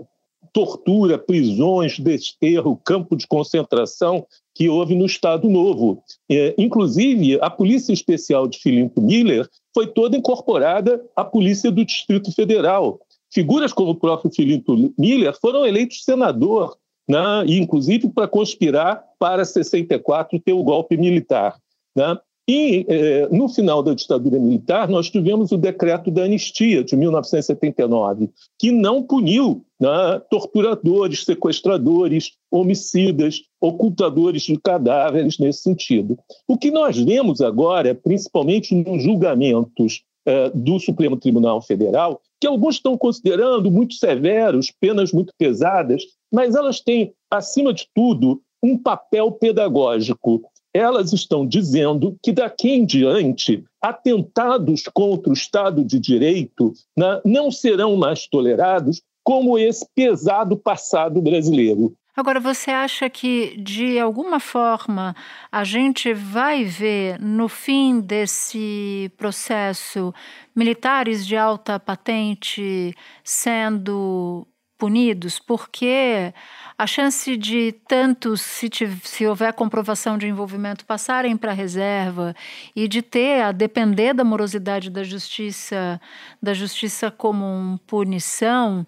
tortura, 0.52 1.18
prisões, 1.18 1.98
desterro, 1.98 2.80
campo 2.82 3.14
de 3.14 3.26
concentração 3.26 4.26
que 4.54 4.70
houve 4.70 4.94
no 4.94 5.04
Estado 5.04 5.50
Novo. 5.50 6.02
É, 6.30 6.54
inclusive, 6.56 7.38
a 7.42 7.50
Polícia 7.50 7.92
Especial 7.92 8.48
de 8.48 8.58
Philip 8.58 8.98
Miller 8.98 9.46
foi 9.74 9.86
toda 9.86 10.16
incorporada 10.16 11.04
à 11.14 11.22
Polícia 11.22 11.70
do 11.70 11.84
Distrito 11.84 12.32
Federal. 12.32 12.98
Figuras 13.30 13.70
como 13.70 13.90
o 13.90 13.94
próprio 13.94 14.32
Philip 14.32 14.64
Miller 14.96 15.38
foram 15.38 15.66
eleitos 15.66 16.02
senador, 16.02 16.74
né, 17.08 17.44
inclusive 17.46 18.08
para 18.08 18.28
conspirar 18.28 19.04
para 19.18 19.44
64 19.44 20.40
ter 20.40 20.52
o 20.52 20.62
golpe 20.62 20.96
militar. 20.96 21.56
Né? 21.94 22.18
E, 22.48 22.86
eh, 22.88 23.28
no 23.32 23.48
final 23.48 23.82
da 23.82 23.92
ditadura 23.92 24.38
militar, 24.38 24.88
nós 24.88 25.10
tivemos 25.10 25.50
o 25.50 25.56
decreto 25.56 26.12
da 26.12 26.22
anistia 26.22 26.84
de 26.84 26.94
1979, 26.94 28.30
que 28.56 28.70
não 28.70 29.02
puniu 29.02 29.64
né, 29.80 30.22
torturadores, 30.30 31.24
sequestradores, 31.24 32.34
homicidas, 32.48 33.42
ocultadores 33.60 34.42
de 34.42 34.56
cadáveres 34.60 35.38
nesse 35.38 35.62
sentido. 35.62 36.16
O 36.46 36.56
que 36.56 36.70
nós 36.70 36.96
vemos 36.96 37.40
agora, 37.40 37.92
principalmente 37.96 38.76
nos 38.76 39.02
julgamentos 39.02 40.04
eh, 40.24 40.50
do 40.54 40.78
Supremo 40.78 41.16
Tribunal 41.16 41.60
Federal, 41.60 42.20
que 42.40 42.46
alguns 42.46 42.76
estão 42.76 42.96
considerando 42.96 43.70
muito 43.72 43.94
severos, 43.94 44.70
penas 44.70 45.12
muito 45.12 45.32
pesadas, 45.36 46.02
mas 46.32 46.54
elas 46.54 46.80
têm, 46.80 47.12
acima 47.30 47.72
de 47.72 47.88
tudo, 47.94 48.40
um 48.62 48.76
papel 48.76 49.32
pedagógico 49.32 50.42
elas 50.76 51.12
estão 51.12 51.46
dizendo 51.46 52.16
que 52.22 52.32
daqui 52.32 52.70
em 52.70 52.84
diante 52.84 53.64
atentados 53.80 54.84
contra 54.92 55.30
o 55.30 55.32
Estado 55.32 55.84
de 55.84 55.98
Direito 55.98 56.72
né, 56.96 57.20
não 57.24 57.50
serão 57.50 57.96
mais 57.96 58.26
tolerados 58.26 59.00
como 59.24 59.58
esse 59.58 59.86
pesado 59.94 60.56
passado 60.56 61.20
brasileiro. 61.20 61.94
Agora, 62.14 62.40
você 62.40 62.70
acha 62.70 63.10
que, 63.10 63.56
de 63.58 63.98
alguma 63.98 64.40
forma, 64.40 65.14
a 65.52 65.64
gente 65.64 66.14
vai 66.14 66.64
ver 66.64 67.20
no 67.20 67.46
fim 67.46 68.00
desse 68.00 69.10
processo 69.18 70.14
militares 70.54 71.26
de 71.26 71.36
alta 71.36 71.78
patente 71.78 72.94
sendo 73.22 74.46
punidos? 74.78 75.38
Porque 75.38 76.32
a 76.78 76.86
chance 76.86 77.36
de 77.36 77.72
tantos, 77.88 78.40
se, 78.40 78.68
se 79.02 79.26
houver 79.26 79.52
comprovação 79.52 80.18
de 80.18 80.26
envolvimento, 80.26 80.84
passarem 80.84 81.36
para 81.36 81.52
a 81.52 81.54
reserva 81.54 82.34
e 82.74 82.86
de 82.86 83.02
ter, 83.02 83.42
a 83.42 83.52
depender 83.52 84.12
da 84.12 84.24
morosidade 84.24 84.90
da 84.90 85.02
justiça, 85.02 86.00
da 86.42 86.52
justiça 86.52 87.10
como 87.10 87.78
punição, 87.86 88.86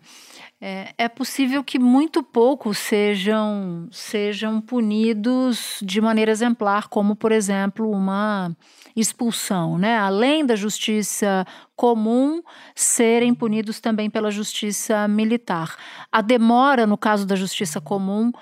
é, 0.61 0.93
é, 0.99 1.09
possível 1.09 1.63
que 1.63 1.79
muito 1.79 2.23
poucos 2.23 2.79
sejam, 2.79 3.89
sejam 3.93 4.61
punidos 4.61 5.79
de 5.81 6.01
maneira 6.01 6.33
exemplar, 6.33 6.89
como, 6.89 7.15
por 7.15 7.31
exemplo, 7.31 7.91
uma 7.91 8.57
expulsão, 9.01 9.79
né? 9.79 9.97
Além 9.97 10.45
da 10.45 10.57
justiça 10.57 11.47
comum, 11.77 12.43
serem 12.75 13.35
punidos 13.35 13.81
também 13.81 14.11
pela 14.11 14.31
justiça 14.31 15.07
militar. 15.09 15.77
A 16.11 16.21
demora, 16.21 16.87
no 16.87 16.97
caso 16.97 17.27
da 17.27 17.37
justiça 17.37 17.81
comum, 17.81 18.33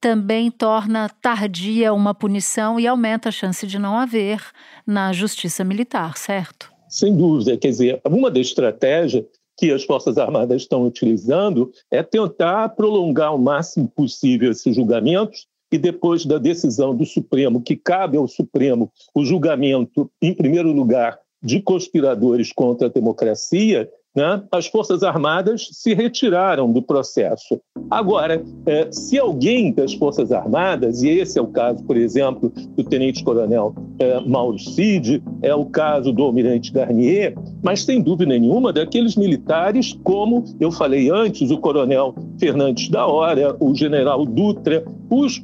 também 0.00 0.50
torna 0.50 1.08
tardia 1.08 1.92
uma 1.92 2.14
punição 2.14 2.78
e 2.78 2.86
aumenta 2.86 3.28
a 3.28 3.32
chance 3.32 3.66
de 3.66 3.78
não 3.78 3.98
haver 3.98 4.40
na 4.86 5.12
justiça 5.12 5.64
militar, 5.64 6.16
certo? 6.16 6.72
Sem 6.88 7.16
dúvida. 7.16 7.56
Quer 7.56 7.68
dizer, 7.68 8.00
uma 8.04 8.30
das 8.30 8.48
estratégias 8.48 9.24
que 9.58 9.72
as 9.72 9.84
Forças 9.84 10.18
Armadas 10.18 10.62
estão 10.62 10.86
utilizando 10.86 11.72
é 11.90 12.02
tentar 12.02 12.68
prolongar 12.70 13.34
o 13.34 13.38
máximo 13.38 13.88
possível 13.88 14.50
esses 14.50 14.74
julgamentos 14.74 15.46
e 15.70 15.78
depois 15.78 16.24
da 16.24 16.38
decisão 16.38 16.94
do 16.94 17.04
Supremo, 17.04 17.60
que 17.60 17.76
cabe 17.76 18.16
ao 18.16 18.28
Supremo 18.28 18.90
o 19.14 19.24
julgamento, 19.24 20.10
em 20.22 20.32
primeiro 20.32 20.72
lugar, 20.72 21.18
de 21.42 21.60
conspiradores 21.60 22.52
contra 22.52 22.86
a 22.86 22.90
democracia, 22.90 23.88
né, 24.16 24.42
as 24.50 24.66
Forças 24.66 25.02
Armadas 25.02 25.68
se 25.72 25.92
retiraram 25.92 26.72
do 26.72 26.80
processo. 26.80 27.60
Agora, 27.90 28.42
é, 28.64 28.88
se 28.90 29.18
alguém 29.18 29.72
das 29.72 29.92
Forças 29.92 30.32
Armadas, 30.32 31.02
e 31.02 31.10
esse 31.10 31.38
é 31.38 31.42
o 31.42 31.48
caso, 31.48 31.84
por 31.84 31.96
exemplo, 31.98 32.50
do 32.74 32.82
Tenente-Coronel 32.82 33.74
é, 33.98 34.20
Mauro 34.20 34.58
Cid, 34.58 35.22
é 35.42 35.54
o 35.54 35.66
caso 35.66 36.12
do 36.12 36.22
Almirante 36.22 36.72
Garnier, 36.72 37.34
mas 37.62 37.84
sem 37.84 38.00
dúvida 38.00 38.30
nenhuma 38.30 38.72
daqueles 38.72 39.16
militares, 39.16 39.92
como 40.02 40.44
eu 40.58 40.72
falei 40.72 41.10
antes, 41.10 41.50
o 41.50 41.58
Coronel 41.58 42.14
Fernandes 42.38 42.88
da 42.88 43.06
Hora, 43.06 43.54
o 43.60 43.74
General 43.74 44.24
Dutra, 44.24 44.82
os 45.10 45.42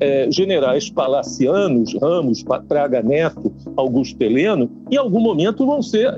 é, 0.00 0.28
generais 0.30 0.88
palacianos, 0.88 1.94
Ramos, 2.00 2.42
Praga 2.66 3.02
Neto, 3.02 3.52
Augusto 3.76 4.20
Heleno, 4.20 4.70
em 4.90 4.96
algum 4.96 5.20
momento 5.20 5.66
vão 5.66 5.82
ser 5.82 6.16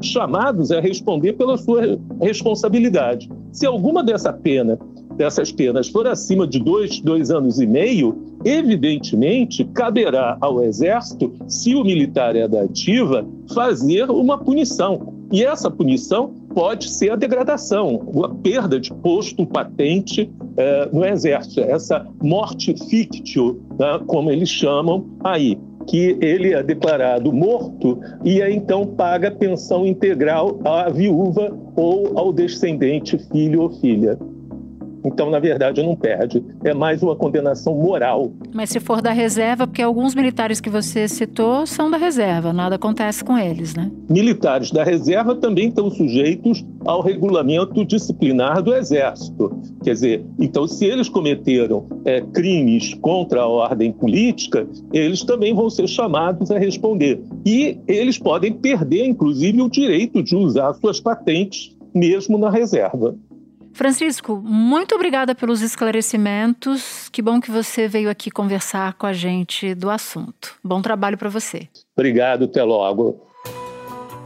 chamados 0.00 0.70
a 0.70 0.80
responder 0.80 1.34
pela 1.40 1.56
sua 1.56 1.98
responsabilidade. 2.20 3.30
Se 3.50 3.64
alguma 3.64 4.04
dessa 4.04 4.30
pena, 4.30 4.78
dessas 5.16 5.50
penas 5.50 5.88
for 5.88 6.06
acima 6.06 6.46
de 6.46 6.58
dois, 6.58 7.00
dois 7.00 7.30
anos 7.30 7.58
e 7.58 7.66
meio, 7.66 8.36
evidentemente 8.44 9.64
caberá 9.64 10.36
ao 10.38 10.62
Exército, 10.62 11.32
se 11.48 11.74
o 11.74 11.82
militar 11.82 12.36
é 12.36 12.46
da 12.46 12.64
ativa, 12.64 13.26
fazer 13.54 14.10
uma 14.10 14.36
punição. 14.36 15.14
E 15.32 15.42
essa 15.42 15.70
punição 15.70 16.34
pode 16.54 16.90
ser 16.90 17.12
a 17.12 17.16
degradação, 17.16 18.02
a 18.22 18.28
perda 18.28 18.78
de 18.78 18.92
posto, 18.92 19.46
patente 19.46 20.30
é, 20.58 20.90
no 20.92 21.06
Exército, 21.06 21.60
essa 21.60 22.06
morte 22.22 22.74
fictio, 22.90 23.62
né, 23.78 23.98
como 24.06 24.30
eles 24.30 24.50
chamam 24.50 25.06
aí 25.24 25.58
que 25.90 26.16
ele 26.20 26.54
é 26.54 26.62
declarado 26.62 27.32
morto 27.32 28.00
e 28.24 28.40
aí 28.40 28.54
então 28.54 28.86
paga 28.86 29.28
pensão 29.28 29.84
integral 29.84 30.60
à 30.64 30.88
viúva 30.88 31.52
ou 31.74 32.16
ao 32.16 32.32
descendente, 32.32 33.18
filho 33.32 33.62
ou 33.62 33.70
filha. 33.70 34.16
Então, 35.04 35.30
na 35.30 35.38
verdade, 35.38 35.82
não 35.82 35.96
perde. 35.96 36.42
É 36.64 36.74
mais 36.74 37.02
uma 37.02 37.16
condenação 37.16 37.74
moral. 37.74 38.32
Mas 38.52 38.70
se 38.70 38.80
for 38.80 39.00
da 39.00 39.12
reserva, 39.12 39.66
porque 39.66 39.82
alguns 39.82 40.14
militares 40.14 40.60
que 40.60 40.70
você 40.70 41.08
citou 41.08 41.66
são 41.66 41.90
da 41.90 41.96
reserva, 41.96 42.52
nada 42.52 42.76
acontece 42.76 43.24
com 43.24 43.36
eles, 43.36 43.74
né? 43.74 43.90
Militares 44.08 44.70
da 44.70 44.84
reserva 44.84 45.34
também 45.34 45.68
estão 45.68 45.90
sujeitos 45.90 46.64
ao 46.84 47.02
regulamento 47.02 47.84
disciplinar 47.84 48.62
do 48.62 48.74
Exército. 48.74 49.60
Quer 49.82 49.92
dizer, 49.92 50.26
então, 50.38 50.66
se 50.66 50.84
eles 50.84 51.08
cometeram 51.08 51.86
é, 52.04 52.20
crimes 52.20 52.94
contra 52.94 53.42
a 53.42 53.46
ordem 53.46 53.92
política, 53.92 54.66
eles 54.92 55.22
também 55.22 55.54
vão 55.54 55.70
ser 55.70 55.88
chamados 55.88 56.50
a 56.50 56.58
responder. 56.58 57.20
E 57.44 57.78
eles 57.86 58.18
podem 58.18 58.52
perder, 58.52 59.06
inclusive, 59.06 59.60
o 59.62 59.68
direito 59.68 60.22
de 60.22 60.36
usar 60.36 60.74
suas 60.74 61.00
patentes, 61.00 61.76
mesmo 61.94 62.38
na 62.38 62.50
reserva. 62.50 63.16
Francisco, 63.72 64.36
muito 64.44 64.94
obrigada 64.94 65.34
pelos 65.34 65.62
esclarecimentos. 65.62 67.08
Que 67.10 67.22
bom 67.22 67.40
que 67.40 67.50
você 67.50 67.88
veio 67.88 68.10
aqui 68.10 68.30
conversar 68.30 68.94
com 68.94 69.06
a 69.06 69.12
gente 69.12 69.74
do 69.74 69.90
assunto. 69.90 70.54
Bom 70.62 70.82
trabalho 70.82 71.16
para 71.16 71.28
você. 71.28 71.68
Obrigado, 71.96 72.44
até 72.44 72.62
logo. 72.62 73.26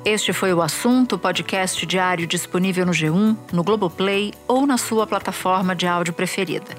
Este 0.04 0.34
foi 0.34 0.52
o 0.52 0.60
assunto, 0.60 1.18
podcast 1.18 1.86
diário 1.86 2.26
disponível 2.26 2.84
no 2.84 2.92
G1, 2.92 3.36
no 3.50 3.64
Globoplay 3.64 4.34
ou 4.46 4.66
na 4.66 4.76
sua 4.76 5.06
plataforma 5.06 5.74
de 5.74 5.86
áudio 5.86 6.12
preferida. 6.12 6.74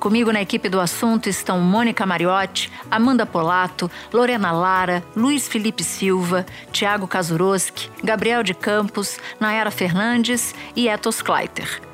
Comigo 0.00 0.32
na 0.32 0.42
equipe 0.42 0.68
do 0.68 0.80
assunto 0.80 1.28
estão 1.28 1.60
Mônica 1.60 2.04
Mariotti, 2.04 2.72
Amanda 2.90 3.24
Polato, 3.24 3.88
Lorena 4.12 4.50
Lara, 4.50 5.04
Luiz 5.14 5.46
Felipe 5.46 5.84
Silva, 5.84 6.44
Tiago 6.72 7.06
Kazuroski, 7.06 7.88
Gabriel 8.02 8.42
de 8.42 8.54
Campos, 8.54 9.18
Nayara 9.38 9.70
Fernandes 9.70 10.52
e 10.74 10.88
Etos 10.88 11.22
Kleiter. 11.22 11.93